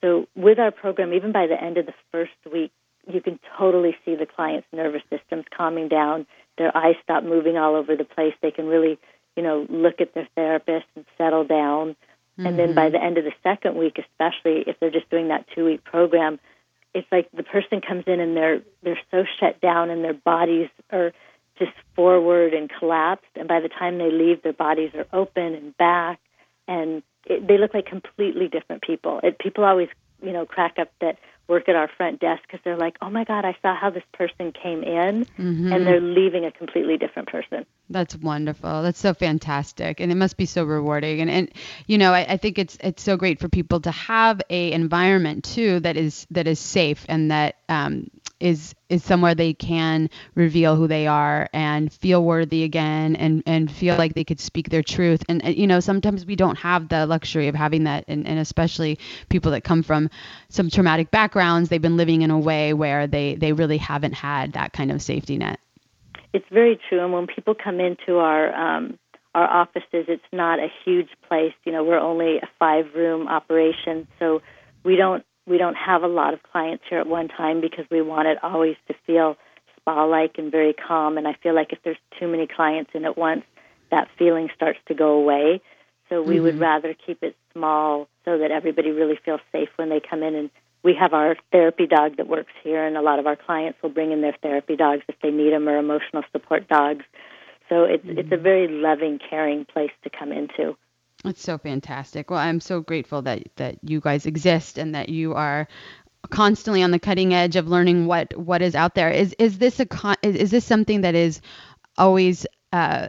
so 0.01 0.27
with 0.35 0.59
our 0.59 0.71
program, 0.71 1.13
even 1.13 1.31
by 1.31 1.47
the 1.47 1.61
end 1.61 1.77
of 1.77 1.85
the 1.85 1.93
first 2.11 2.31
week, 2.51 2.71
you 3.11 3.21
can 3.21 3.39
totally 3.57 3.95
see 4.05 4.15
the 4.15 4.25
client's 4.25 4.67
nervous 4.71 5.01
systems 5.09 5.45
calming 5.55 5.87
down. 5.87 6.27
Their 6.57 6.75
eyes 6.75 6.95
stop 7.03 7.23
moving 7.23 7.57
all 7.57 7.75
over 7.75 7.95
the 7.95 8.03
place. 8.03 8.33
They 8.41 8.51
can 8.51 8.67
really, 8.67 8.99
you 9.35 9.43
know, 9.43 9.65
look 9.69 10.01
at 10.01 10.13
their 10.13 10.27
therapist 10.35 10.85
and 10.95 11.05
settle 11.17 11.43
down. 11.43 11.95
Mm-hmm. 12.37 12.45
And 12.45 12.59
then 12.59 12.75
by 12.75 12.85
mm-hmm. 12.85 12.93
the 12.93 13.03
end 13.03 13.17
of 13.17 13.23
the 13.23 13.33
second 13.43 13.77
week, 13.77 13.97
especially 13.97 14.63
if 14.67 14.79
they're 14.79 14.91
just 14.91 15.09
doing 15.09 15.29
that 15.29 15.45
two 15.55 15.65
week 15.65 15.83
program, 15.83 16.39
it's 16.93 17.07
like 17.11 17.29
the 17.31 17.43
person 17.43 17.81
comes 17.81 18.03
in 18.07 18.19
and 18.19 18.35
they're 18.35 18.61
they're 18.83 18.99
so 19.11 19.23
shut 19.39 19.61
down 19.61 19.89
and 19.89 20.03
their 20.03 20.13
bodies 20.13 20.69
are 20.91 21.13
just 21.57 21.71
forward 21.95 22.53
and 22.53 22.69
collapsed. 22.79 23.27
And 23.35 23.47
by 23.47 23.59
the 23.59 23.69
time 23.69 23.97
they 23.97 24.11
leave, 24.11 24.41
their 24.41 24.53
bodies 24.53 24.91
are 24.95 25.05
open 25.13 25.53
and 25.53 25.77
back, 25.77 26.19
and 26.67 27.03
it, 27.25 27.47
they 27.47 27.57
look 27.57 27.73
like 27.73 27.85
completely 27.85 28.47
different 28.47 28.81
people. 28.81 29.19
It, 29.23 29.37
people 29.39 29.63
always, 29.63 29.89
you 30.21 30.31
know, 30.31 30.45
crack 30.45 30.79
up 30.79 30.91
that 31.01 31.19
work 31.49 31.67
at 31.67 31.75
our 31.75 31.89
front 31.97 32.19
desk 32.19 32.43
because 32.43 32.59
they're 32.63 32.77
like, 32.77 32.95
"Oh 33.01 33.09
my 33.09 33.23
God, 33.23 33.43
I 33.43 33.57
saw 33.61 33.75
how 33.75 33.89
this 33.89 34.03
person 34.13 34.51
came 34.51 34.83
in, 34.83 35.25
mm-hmm. 35.25 35.73
and 35.73 35.85
they're 35.85 35.99
leaving 35.99 36.45
a 36.45 36.51
completely 36.51 36.97
different 36.97 37.27
person." 37.27 37.65
That's 37.89 38.15
wonderful. 38.15 38.83
That's 38.83 38.99
so 38.99 39.13
fantastic, 39.13 39.99
and 39.99 40.11
it 40.11 40.15
must 40.15 40.37
be 40.37 40.45
so 40.45 40.63
rewarding. 40.63 41.21
And 41.21 41.29
and 41.29 41.51
you 41.87 41.97
know, 41.97 42.13
I, 42.13 42.33
I 42.33 42.37
think 42.37 42.59
it's 42.59 42.77
it's 42.81 43.03
so 43.03 43.17
great 43.17 43.39
for 43.39 43.49
people 43.49 43.81
to 43.81 43.91
have 43.91 44.41
a 44.49 44.71
environment 44.71 45.43
too 45.43 45.79
that 45.81 45.97
is 45.97 46.27
that 46.31 46.47
is 46.47 46.59
safe 46.59 47.05
and 47.09 47.31
that 47.31 47.55
um, 47.67 48.09
is 48.39 48.73
is 48.87 49.03
somewhere 49.03 49.35
they 49.35 49.53
can 49.53 50.09
reveal 50.35 50.75
who 50.75 50.87
they 50.87 51.07
are 51.07 51.49
and 51.53 51.91
feel 51.91 52.23
worthy 52.23 52.63
again 52.63 53.15
and 53.15 53.43
and 53.45 53.71
feel 53.71 53.97
like 53.97 54.13
they 54.13 54.23
could 54.23 54.39
speak 54.39 54.69
their 54.69 54.83
truth. 54.83 55.23
And, 55.29 55.43
and 55.43 55.55
you 55.55 55.67
know 55.67 55.79
sometimes 55.79 56.25
we 56.25 56.35
don't 56.35 56.57
have 56.57 56.89
the 56.89 57.05
luxury 57.05 57.47
of 57.47 57.55
having 57.55 57.83
that 57.83 58.05
and, 58.07 58.25
and 58.27 58.39
especially 58.39 58.99
people 59.29 59.51
that 59.51 59.63
come 59.63 59.83
from 59.83 60.09
some 60.49 60.69
traumatic 60.69 61.11
backgrounds 61.11 61.69
they've 61.69 61.81
been 61.81 61.97
living 61.97 62.21
in 62.21 62.31
a 62.31 62.39
way 62.39 62.73
where 62.73 63.07
they 63.07 63.35
they 63.35 63.53
really 63.53 63.77
haven't 63.77 64.13
had 64.13 64.53
that 64.53 64.73
kind 64.73 64.91
of 64.91 65.01
safety 65.01 65.37
net. 65.37 65.59
It's 66.33 66.47
very 66.51 66.79
true 66.89 67.03
and 67.03 67.13
when 67.13 67.27
people 67.27 67.55
come 67.55 67.79
into 67.79 68.17
our 68.17 68.53
um 68.53 68.97
our 69.35 69.47
offices 69.47 70.05
it's 70.07 70.23
not 70.31 70.59
a 70.59 70.67
huge 70.85 71.09
place. 71.27 71.53
You 71.65 71.73
know 71.73 71.83
we're 71.83 71.99
only 71.99 72.37
a 72.37 72.49
five 72.57 72.85
room 72.95 73.27
operation 73.27 74.07
so 74.17 74.41
we 74.83 74.95
don't 74.95 75.25
we 75.49 75.57
don't 75.57 75.75
have 75.75 76.03
a 76.03 76.07
lot 76.07 76.33
of 76.33 76.43
clients 76.43 76.83
here 76.89 76.99
at 76.99 77.07
one 77.07 77.27
time 77.27 77.59
because 77.59 77.85
we 77.89 78.01
want 78.01 78.27
it 78.27 78.37
always 78.43 78.75
to 78.87 78.93
feel 79.07 79.35
spa 79.75 80.05
like 80.05 80.37
and 80.37 80.51
very 80.51 80.73
calm. 80.73 81.17
And 81.17 81.27
I 81.27 81.33
feel 81.41 81.55
like 81.55 81.73
if 81.73 81.79
there's 81.83 81.97
too 82.19 82.27
many 82.27 82.47
clients 82.47 82.91
in 82.93 83.03
at 83.03 83.17
once, 83.17 83.43
that 83.89 84.07
feeling 84.17 84.49
starts 84.55 84.79
to 84.87 84.93
go 84.93 85.13
away. 85.13 85.61
So 86.07 86.21
we 86.21 86.35
mm-hmm. 86.35 86.43
would 86.43 86.59
rather 86.59 86.93
keep 86.93 87.23
it 87.23 87.35
small 87.53 88.07
so 88.25 88.37
that 88.37 88.51
everybody 88.51 88.91
really 88.91 89.19
feels 89.25 89.41
safe 89.51 89.69
when 89.75 89.89
they 89.89 89.99
come 89.99 90.21
in. 90.21 90.35
And 90.35 90.49
we 90.83 90.93
have 90.93 91.13
our 91.13 91.35
therapy 91.51 91.87
dog 91.87 92.17
that 92.17 92.27
works 92.27 92.53
here, 92.63 92.85
and 92.85 92.95
a 92.95 93.01
lot 93.01 93.19
of 93.19 93.27
our 93.27 93.35
clients 93.35 93.81
will 93.81 93.89
bring 93.89 94.11
in 94.11 94.21
their 94.21 94.35
therapy 94.41 94.75
dogs 94.75 95.03
if 95.07 95.15
they 95.21 95.31
need 95.31 95.51
them 95.51 95.67
or 95.67 95.77
emotional 95.77 96.23
support 96.31 96.67
dogs. 96.67 97.03
So 97.67 97.83
it's 97.83 98.05
mm-hmm. 98.05 98.19
it's 98.19 98.31
a 98.31 98.37
very 98.37 98.67
loving, 98.67 99.19
caring 99.29 99.65
place 99.65 99.91
to 100.03 100.09
come 100.09 100.31
into. 100.31 100.77
It's 101.25 101.41
so 101.41 101.57
fantastic. 101.57 102.29
Well, 102.29 102.39
I'm 102.39 102.61
so 102.61 102.81
grateful 102.81 103.21
that 103.23 103.43
that 103.57 103.77
you 103.83 103.99
guys 103.99 104.25
exist 104.25 104.77
and 104.77 104.95
that 104.95 105.09
you 105.09 105.33
are 105.33 105.67
constantly 106.29 106.83
on 106.83 106.91
the 106.91 106.99
cutting 106.99 107.33
edge 107.33 107.55
of 107.55 107.67
learning 107.67 108.05
what 108.07 108.37
what 108.37 108.61
is 108.61 108.75
out 108.75 108.95
there. 108.95 109.09
Is 109.11 109.35
is 109.39 109.57
this 109.57 109.79
a 109.79 109.85
con- 109.85 110.15
is, 110.23 110.35
is 110.35 110.51
this 110.51 110.65
something 110.65 111.01
that 111.01 111.15
is 111.15 111.41
always 111.97 112.47
uh, 112.71 113.07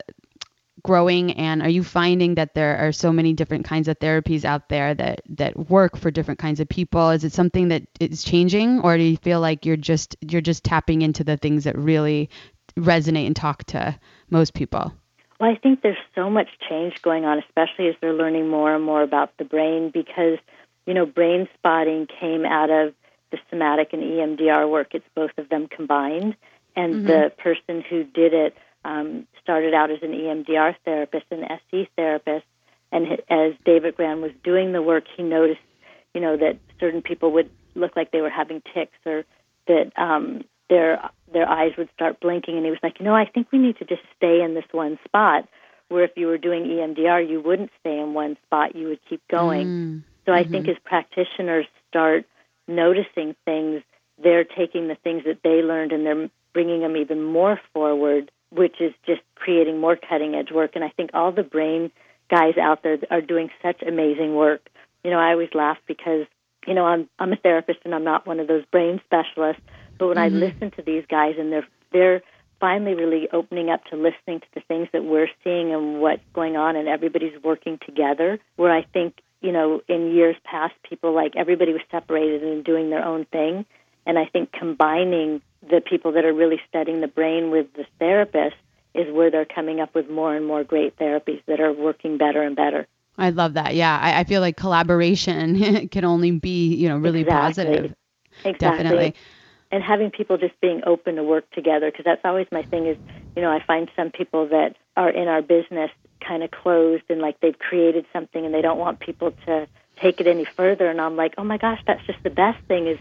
growing 0.82 1.32
and 1.32 1.62
are 1.62 1.68
you 1.68 1.84
finding 1.84 2.36
that 2.36 2.54
there 2.54 2.78
are 2.78 2.92
so 2.92 3.12
many 3.12 3.32
different 3.32 3.64
kinds 3.64 3.88
of 3.88 3.98
therapies 3.98 4.44
out 4.44 4.68
there 4.68 4.94
that 4.94 5.20
that 5.28 5.70
work 5.70 5.96
for 5.96 6.10
different 6.10 6.40
kinds 6.40 6.60
of 6.60 6.68
people 6.68 7.10
is 7.10 7.24
it 7.24 7.32
something 7.32 7.68
that 7.68 7.82
is 8.00 8.22
changing 8.22 8.80
or 8.80 8.96
do 8.96 9.02
you 9.02 9.16
feel 9.18 9.40
like 9.40 9.66
you're 9.66 9.76
just 9.76 10.16
you're 10.20 10.40
just 10.40 10.64
tapping 10.64 11.02
into 11.02 11.24
the 11.24 11.36
things 11.36 11.64
that 11.64 11.76
really 11.76 12.30
resonate 12.78 13.26
and 13.26 13.36
talk 13.36 13.64
to 13.64 13.98
most 14.30 14.54
people 14.54 14.92
well, 15.40 15.50
I 15.50 15.56
think 15.56 15.80
there's 15.80 15.96
so 16.14 16.28
much 16.28 16.48
change 16.68 17.00
going 17.00 17.24
on, 17.24 17.38
especially 17.38 17.88
as 17.88 17.94
they're 18.00 18.12
learning 18.12 18.48
more 18.48 18.74
and 18.74 18.84
more 18.84 19.02
about 19.02 19.36
the 19.38 19.44
brain 19.44 19.90
because, 19.92 20.38
you 20.86 20.92
know, 20.92 21.06
brain 21.06 21.48
spotting 21.54 22.06
came 22.20 22.44
out 22.44 22.68
of 22.68 22.94
the 23.30 23.38
somatic 23.48 23.94
and 23.94 24.02
EMDR 24.02 24.70
work. 24.70 24.88
It's 24.94 25.08
both 25.14 25.30
of 25.38 25.48
them 25.48 25.66
combined. 25.66 26.36
And 26.76 26.94
mm-hmm. 26.94 27.06
the 27.06 27.32
person 27.38 27.82
who 27.88 28.04
did 28.04 28.34
it 28.34 28.54
um, 28.84 29.26
started 29.42 29.72
out 29.72 29.90
as 29.90 30.02
an 30.02 30.12
EMDR 30.12 30.74
therapist, 30.84 31.24
an 31.30 31.44
SE 31.44 31.88
therapist. 31.96 32.44
And 32.92 33.06
as 33.30 33.54
David 33.64 33.96
Grand 33.96 34.20
was 34.20 34.32
doing 34.44 34.72
the 34.72 34.82
work, 34.82 35.04
he 35.16 35.22
noticed, 35.22 35.60
you 36.12 36.20
know, 36.20 36.36
that 36.36 36.58
certain 36.78 37.00
people 37.00 37.32
would 37.32 37.50
look 37.74 37.96
like 37.96 38.10
they 38.10 38.20
were 38.20 38.28
having 38.28 38.62
tics 38.74 38.98
or 39.06 39.24
that 39.68 39.92
um, 39.96 40.44
their 40.70 41.10
their 41.32 41.46
eyes 41.46 41.72
would 41.76 41.90
start 41.92 42.20
blinking 42.20 42.56
and 42.56 42.64
he 42.64 42.70
was 42.70 42.80
like 42.82 42.98
you 42.98 43.04
know 43.04 43.14
i 43.14 43.26
think 43.26 43.48
we 43.52 43.58
need 43.58 43.76
to 43.76 43.84
just 43.84 44.00
stay 44.16 44.40
in 44.40 44.54
this 44.54 44.64
one 44.72 44.98
spot 45.04 45.46
where 45.88 46.04
if 46.04 46.12
you 46.16 46.26
were 46.26 46.38
doing 46.38 46.62
emdr 46.64 47.28
you 47.28 47.42
wouldn't 47.42 47.70
stay 47.80 47.98
in 47.98 48.14
one 48.14 48.38
spot 48.46 48.74
you 48.74 48.88
would 48.88 49.00
keep 49.08 49.20
going 49.28 49.66
mm. 49.66 50.02
so 50.24 50.32
i 50.32 50.42
mm-hmm. 50.42 50.52
think 50.52 50.68
as 50.68 50.76
practitioners 50.84 51.66
start 51.90 52.24
noticing 52.66 53.34
things 53.44 53.82
they're 54.22 54.44
taking 54.44 54.88
the 54.88 54.94
things 54.94 55.24
that 55.24 55.38
they 55.42 55.62
learned 55.62 55.92
and 55.92 56.06
they're 56.06 56.30
bringing 56.54 56.80
them 56.80 56.96
even 56.96 57.22
more 57.22 57.60
forward 57.74 58.30
which 58.50 58.80
is 58.80 58.92
just 59.06 59.20
creating 59.34 59.78
more 59.78 59.96
cutting 59.96 60.34
edge 60.34 60.52
work 60.52 60.72
and 60.76 60.84
i 60.84 60.88
think 60.90 61.10
all 61.12 61.32
the 61.32 61.42
brain 61.42 61.90
guys 62.30 62.56
out 62.56 62.82
there 62.82 62.96
are 63.10 63.20
doing 63.20 63.50
such 63.60 63.82
amazing 63.82 64.34
work 64.36 64.68
you 65.02 65.10
know 65.10 65.18
i 65.18 65.32
always 65.32 65.50
laugh 65.52 65.78
because 65.88 66.26
you 66.66 66.74
know 66.74 66.86
i'm 66.86 67.08
i'm 67.18 67.32
a 67.32 67.36
therapist 67.36 67.80
and 67.84 67.94
i'm 67.94 68.04
not 68.04 68.26
one 68.26 68.38
of 68.38 68.46
those 68.46 68.64
brain 68.66 69.00
specialists 69.04 69.62
but 70.00 70.08
when 70.08 70.16
mm-hmm. 70.16 70.36
I 70.36 70.38
listen 70.38 70.70
to 70.72 70.82
these 70.82 71.04
guys 71.08 71.36
and 71.38 71.52
they're 71.52 71.68
they're 71.92 72.22
finally 72.58 72.94
really 72.94 73.28
opening 73.32 73.70
up 73.70 73.84
to 73.86 73.96
listening 73.96 74.40
to 74.40 74.46
the 74.54 74.60
things 74.68 74.88
that 74.92 75.04
we're 75.04 75.28
seeing 75.44 75.72
and 75.72 76.00
what's 76.00 76.22
going 76.34 76.56
on 76.56 76.76
and 76.76 76.88
everybody's 76.88 77.42
working 77.42 77.78
together 77.84 78.38
where 78.56 78.72
I 78.72 78.82
think, 78.82 79.18
you 79.40 79.52
know, 79.52 79.80
in 79.88 80.12
years 80.14 80.36
past 80.44 80.74
people 80.88 81.14
like 81.14 81.36
everybody 81.36 81.72
was 81.72 81.82
separated 81.90 82.42
and 82.42 82.62
doing 82.64 82.90
their 82.90 83.04
own 83.04 83.24
thing. 83.26 83.64
And 84.06 84.18
I 84.18 84.26
think 84.26 84.52
combining 84.52 85.40
the 85.62 85.80
people 85.80 86.12
that 86.12 86.24
are 86.24 86.32
really 86.32 86.60
studying 86.68 87.00
the 87.00 87.08
brain 87.08 87.50
with 87.50 87.72
the 87.74 87.86
therapist 87.98 88.56
is 88.94 89.12
where 89.12 89.30
they're 89.30 89.46
coming 89.46 89.80
up 89.80 89.94
with 89.94 90.10
more 90.10 90.34
and 90.34 90.46
more 90.46 90.64
great 90.64 90.96
therapies 90.98 91.42
that 91.46 91.60
are 91.60 91.72
working 91.72 92.18
better 92.18 92.42
and 92.42 92.56
better. 92.56 92.86
I 93.16 93.30
love 93.30 93.54
that. 93.54 93.74
Yeah, 93.74 93.98
I, 94.00 94.20
I 94.20 94.24
feel 94.24 94.40
like 94.40 94.56
collaboration 94.56 95.88
can 95.92 96.04
only 96.04 96.32
be, 96.32 96.74
you 96.74 96.88
know, 96.88 96.98
really 96.98 97.20
exactly. 97.20 97.64
positive. 97.64 97.94
Exactly. 98.44 98.52
Definitely 98.58 99.14
and 99.70 99.82
having 99.82 100.10
people 100.10 100.36
just 100.36 100.58
being 100.60 100.82
open 100.86 101.16
to 101.16 101.22
work 101.22 101.48
together 101.50 101.90
because 101.90 102.04
that's 102.04 102.24
always 102.24 102.46
my 102.50 102.62
thing 102.62 102.86
is 102.86 102.96
you 103.36 103.42
know 103.42 103.50
i 103.50 103.62
find 103.64 103.90
some 103.96 104.10
people 104.10 104.48
that 104.48 104.76
are 104.96 105.10
in 105.10 105.28
our 105.28 105.42
business 105.42 105.90
kind 106.26 106.42
of 106.42 106.50
closed 106.50 107.04
and 107.08 107.20
like 107.20 107.40
they've 107.40 107.58
created 107.58 108.04
something 108.12 108.44
and 108.44 108.54
they 108.54 108.62
don't 108.62 108.78
want 108.78 109.00
people 109.00 109.32
to 109.46 109.66
take 110.00 110.20
it 110.20 110.26
any 110.26 110.44
further 110.44 110.88
and 110.88 111.00
i'm 111.00 111.16
like 111.16 111.34
oh 111.38 111.44
my 111.44 111.58
gosh 111.58 111.80
that's 111.86 112.04
just 112.06 112.22
the 112.22 112.30
best 112.30 112.62
thing 112.66 112.86
is 112.86 112.98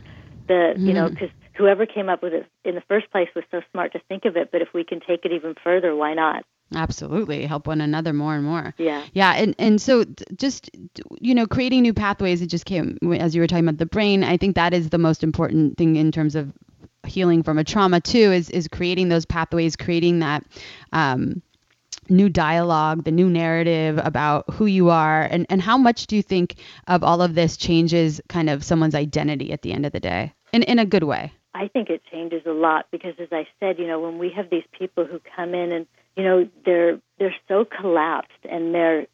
the 0.48 0.54
mm-hmm. 0.54 0.88
you 0.88 0.94
know 0.94 1.10
because 1.10 1.30
whoever 1.56 1.86
came 1.86 2.10
up 2.10 2.24
with 2.24 2.34
it 2.34 2.46
in 2.64 2.76
the 2.76 2.84
first 2.88 3.10
place 3.12 3.30
was 3.36 3.44
so 3.52 3.62
smart 3.72 3.92
to 3.92 4.00
think 4.08 4.26
of 4.26 4.38
it 4.38 4.52
but 4.52 4.62
if 4.62 4.70
we 4.74 4.84
can 4.84 5.00
take 5.00 5.26
it 5.26 5.32
even 5.32 5.56
further 5.64 5.96
why 5.96 6.14
not 6.14 6.46
Absolutely, 6.76 7.46
help 7.46 7.66
one 7.66 7.82
another 7.82 8.14
more 8.14 8.36
and 8.36 8.46
more. 8.46 8.76
Yeah, 8.78 9.04
yeah, 9.14 9.34
and 9.34 9.56
and 9.58 9.82
so 9.82 10.06
just 10.36 10.70
you 11.20 11.34
know, 11.34 11.48
creating 11.48 11.82
new 11.82 11.94
pathways. 11.94 12.42
It 12.42 12.48
just 12.48 12.66
came 12.66 12.98
as 13.14 13.34
you 13.34 13.42
were 13.42 13.48
talking 13.48 13.68
about 13.68 13.80
the 13.80 13.88
brain. 13.88 14.24
I 14.24 14.38
think 14.38 14.56
that 14.56 14.74
is 14.74 14.90
the 14.90 15.00
most 15.00 15.24
important 15.24 15.78
thing 15.78 15.96
in 15.96 16.12
terms 16.12 16.36
of 16.36 16.54
healing 17.08 17.42
from 17.42 17.58
a 17.58 17.64
trauma 17.64 18.02
too. 18.02 18.32
Is 18.32 18.50
is 18.52 18.68
creating 18.68 19.10
those 19.10 19.26
pathways, 19.26 19.76
creating 19.76 20.20
that. 20.20 20.44
Um, 20.94 21.42
new 22.12 22.30
dialogue, 22.30 23.04
the 23.04 23.12
new 23.12 23.30
narrative 23.30 24.00
about 24.04 24.52
who 24.52 24.66
you 24.66 24.90
are, 24.90 25.22
and, 25.22 25.46
and 25.48 25.62
how 25.62 25.78
much 25.78 26.08
do 26.08 26.16
you 26.16 26.24
think 26.24 26.56
of 26.88 27.04
all 27.04 27.22
of 27.22 27.36
this 27.36 27.56
changes 27.56 28.20
kind 28.30 28.50
of 28.50 28.64
someone's 28.64 28.96
identity 28.96 29.52
at 29.52 29.62
the 29.62 29.72
end 29.72 29.86
of 29.86 29.92
the 29.92 30.00
day, 30.00 30.34
in 30.52 30.64
in 30.64 30.80
a 30.80 30.86
good 30.86 31.04
way? 31.04 31.32
I 31.54 31.68
think 31.68 31.90
it 31.90 32.02
changes 32.12 32.44
a 32.46 32.52
lot 32.52 32.88
because, 32.92 33.16
as 33.20 33.30
I 33.32 33.48
said, 33.60 33.80
you 33.80 33.88
know, 33.88 34.00
when 34.00 34.18
we 34.18 34.30
have 34.32 34.50
these 34.50 34.64
people 34.72 35.06
who 35.06 35.20
come 35.36 35.54
in 35.54 35.72
and 35.72 35.88
you 36.16 36.24
know, 36.24 36.50
they're 36.66 37.00
they're 37.18 37.36
so 37.48 37.66
collapsed 37.66 38.46
and 38.50 38.74
they're 38.74 39.08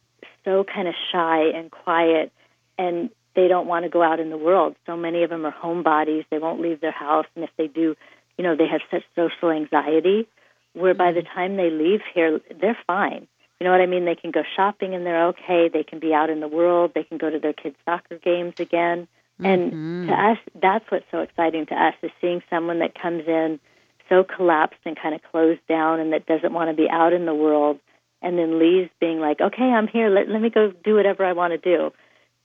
so 0.44 0.64
kind 0.64 0.88
of 0.88 0.94
shy 1.12 1.48
and 1.54 1.70
quiet 1.70 2.32
and 2.78 3.10
they 3.34 3.48
don't 3.48 3.66
want 3.66 3.84
to 3.84 3.88
go 3.88 4.02
out 4.02 4.20
in 4.20 4.30
the 4.30 4.36
world. 4.36 4.76
So 4.86 4.96
many 4.96 5.22
of 5.22 5.30
them 5.30 5.44
are 5.44 5.52
homebodies. 5.52 6.24
They 6.30 6.38
won't 6.38 6.60
leave 6.60 6.80
their 6.80 6.92
house 6.92 7.26
and 7.34 7.44
if 7.44 7.50
they 7.56 7.66
do, 7.66 7.96
you 8.38 8.44
know, 8.44 8.56
they 8.56 8.66
have 8.66 8.80
such 8.90 9.02
social 9.14 9.50
anxiety 9.50 10.26
where 10.72 10.94
by 10.94 11.12
the 11.12 11.22
time 11.22 11.56
they 11.56 11.70
leave 11.70 12.00
here, 12.14 12.40
they're 12.60 12.78
fine. 12.86 13.26
You 13.58 13.64
know 13.64 13.70
what 13.70 13.80
I 13.80 13.86
mean? 13.86 14.04
They 14.04 14.14
can 14.14 14.30
go 14.30 14.42
shopping 14.54 14.94
and 14.94 15.06
they're 15.06 15.28
okay. 15.28 15.70
They 15.72 15.82
can 15.82 15.98
be 15.98 16.12
out 16.12 16.28
in 16.28 16.40
the 16.40 16.48
world. 16.48 16.92
They 16.94 17.04
can 17.04 17.16
go 17.16 17.30
to 17.30 17.38
their 17.38 17.54
kids' 17.54 17.76
soccer 17.86 18.18
games 18.18 18.54
again. 18.58 19.08
And 19.42 19.72
Mhm. 19.72 20.06
to 20.08 20.12
us, 20.12 20.38
that's 20.54 20.90
what's 20.90 21.10
so 21.10 21.20
exciting 21.20 21.66
to 21.66 21.74
us 21.74 21.94
is 22.02 22.10
seeing 22.20 22.42
someone 22.50 22.80
that 22.80 22.94
comes 22.94 23.26
in 23.26 23.58
so 24.08 24.24
collapsed 24.24 24.80
and 24.84 24.96
kind 25.00 25.14
of 25.14 25.22
closed 25.30 25.60
down 25.68 26.00
and 26.00 26.12
that 26.12 26.26
doesn't 26.26 26.52
want 26.52 26.70
to 26.70 26.76
be 26.76 26.88
out 26.90 27.12
in 27.12 27.26
the 27.26 27.34
world 27.34 27.78
and 28.22 28.38
then 28.38 28.58
leaves 28.58 28.90
being 29.00 29.20
like, 29.20 29.40
okay, 29.40 29.64
I'm 29.64 29.86
here. 29.88 30.08
Let, 30.08 30.28
let 30.28 30.40
me 30.40 30.50
go 30.50 30.72
do 30.84 30.94
whatever 30.94 31.24
I 31.24 31.32
want 31.32 31.52
to 31.52 31.58
do. 31.58 31.92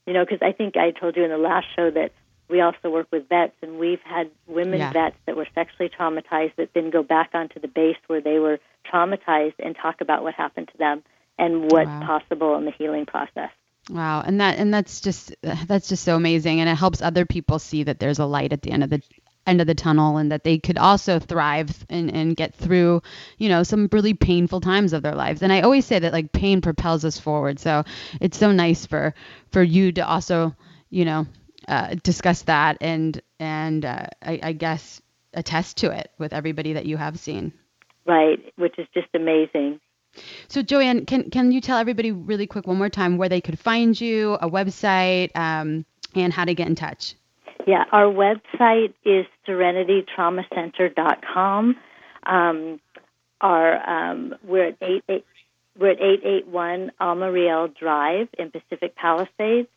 You 0.05 0.13
know, 0.13 0.25
because 0.25 0.39
I 0.41 0.51
think 0.51 0.75
I 0.77 0.91
told 0.91 1.15
you 1.15 1.23
in 1.23 1.29
the 1.29 1.37
last 1.37 1.67
show 1.75 1.89
that 1.91 2.11
we 2.49 2.59
also 2.59 2.89
work 2.89 3.07
with 3.11 3.29
vets 3.29 3.53
and 3.61 3.79
we've 3.79 4.01
had 4.03 4.29
women 4.47 4.79
Yeah. 4.79 4.91
vets 4.91 5.15
that 5.25 5.37
were 5.37 5.47
sexually 5.55 5.89
traumatized 5.89 6.55
that 6.57 6.69
then 6.73 6.89
go 6.89 7.03
back 7.03 7.29
onto 7.33 7.59
the 7.59 7.67
base 7.67 7.97
where 8.07 8.21
they 8.21 8.39
were 8.39 8.59
traumatized 8.91 9.55
and 9.59 9.75
talk 9.75 10.01
about 10.01 10.23
what 10.23 10.33
happened 10.33 10.67
to 10.71 10.77
them 10.77 11.03
and 11.37 11.71
what's 11.71 11.87
Wow. 11.89 12.01
possible 12.19 12.55
in 12.57 12.65
the 12.65 12.71
healing 12.71 13.05
process. 13.05 13.51
Wow, 13.89 14.21
and 14.21 14.39
that 14.41 14.59
and 14.59 14.71
that's 14.71 15.01
just 15.01 15.33
that's 15.41 15.89
just 15.89 16.03
so 16.03 16.15
amazing, 16.15 16.59
and 16.59 16.69
it 16.69 16.75
helps 16.75 17.01
other 17.01 17.25
people 17.25 17.57
see 17.57 17.83
that 17.83 17.99
there's 17.99 18.19
a 18.19 18.25
light 18.25 18.53
at 18.53 18.61
the 18.61 18.71
end 18.71 18.83
of 18.83 18.89
the 18.91 19.01
end 19.47 19.61
of 19.61 19.67
the 19.67 19.75
tunnel, 19.75 20.17
and 20.17 20.31
that 20.31 20.43
they 20.43 20.57
could 20.57 20.77
also 20.77 21.19
thrive 21.19 21.85
and 21.89 22.13
and 22.13 22.35
get 22.35 22.55
through, 22.55 23.01
you 23.37 23.49
know, 23.49 23.63
some 23.63 23.89
really 23.91 24.13
painful 24.13 24.61
times 24.61 24.93
of 24.93 25.01
their 25.01 25.15
lives. 25.15 25.41
And 25.41 25.51
I 25.51 25.61
always 25.61 25.85
say 25.85 25.99
that 25.99 26.13
like 26.13 26.31
pain 26.31 26.61
propels 26.61 27.05
us 27.05 27.19
forward. 27.19 27.59
So 27.59 27.83
it's 28.19 28.37
so 28.37 28.51
nice 28.51 28.85
for 28.85 29.13
for 29.51 29.63
you 29.63 29.91
to 29.93 30.07
also, 30.07 30.55
you 30.89 31.05
know, 31.05 31.27
uh, 31.67 31.95
discuss 32.03 32.43
that 32.43 32.77
and 32.81 33.21
and 33.39 33.85
uh, 33.85 34.07
I, 34.21 34.39
I 34.43 34.51
guess 34.53 35.01
attest 35.33 35.77
to 35.77 35.91
it 35.91 36.11
with 36.17 36.33
everybody 36.33 36.73
that 36.73 36.85
you 36.85 36.97
have 36.97 37.19
seen. 37.19 37.53
Right, 38.05 38.39
which 38.57 38.77
is 38.77 38.87
just 38.93 39.07
amazing. 39.13 39.79
So 40.49 40.61
Joanne, 40.61 41.05
can 41.05 41.29
can 41.29 41.51
you 41.51 41.61
tell 41.61 41.77
everybody 41.77 42.11
really 42.11 42.47
quick 42.47 42.67
one 42.67 42.77
more 42.77 42.89
time 42.89 43.17
where 43.17 43.29
they 43.29 43.41
could 43.41 43.57
find 43.57 43.99
you, 43.99 44.33
a 44.33 44.49
website, 44.49 45.35
um, 45.35 45.85
and 46.15 46.33
how 46.33 46.45
to 46.45 46.53
get 46.53 46.67
in 46.67 46.75
touch? 46.75 47.15
Yeah, 47.67 47.83
our 47.91 48.05
website 48.05 48.93
is 49.03 49.25
serenitytraumacenter.com. 49.47 51.75
Um, 52.25 52.79
our 53.39 53.89
um, 53.89 54.33
we're 54.43 54.69
at 54.69 54.77
eight, 54.81 55.03
eight 55.09 55.25
we're 55.77 55.91
at 55.91 56.01
eight 56.01 56.21
eight 56.23 56.47
one 56.47 56.91
Alma 56.99 57.31
Real 57.31 57.67
Drive 57.67 58.29
in 58.37 58.49
Pacific 58.51 58.95
Palisades, 58.95 59.67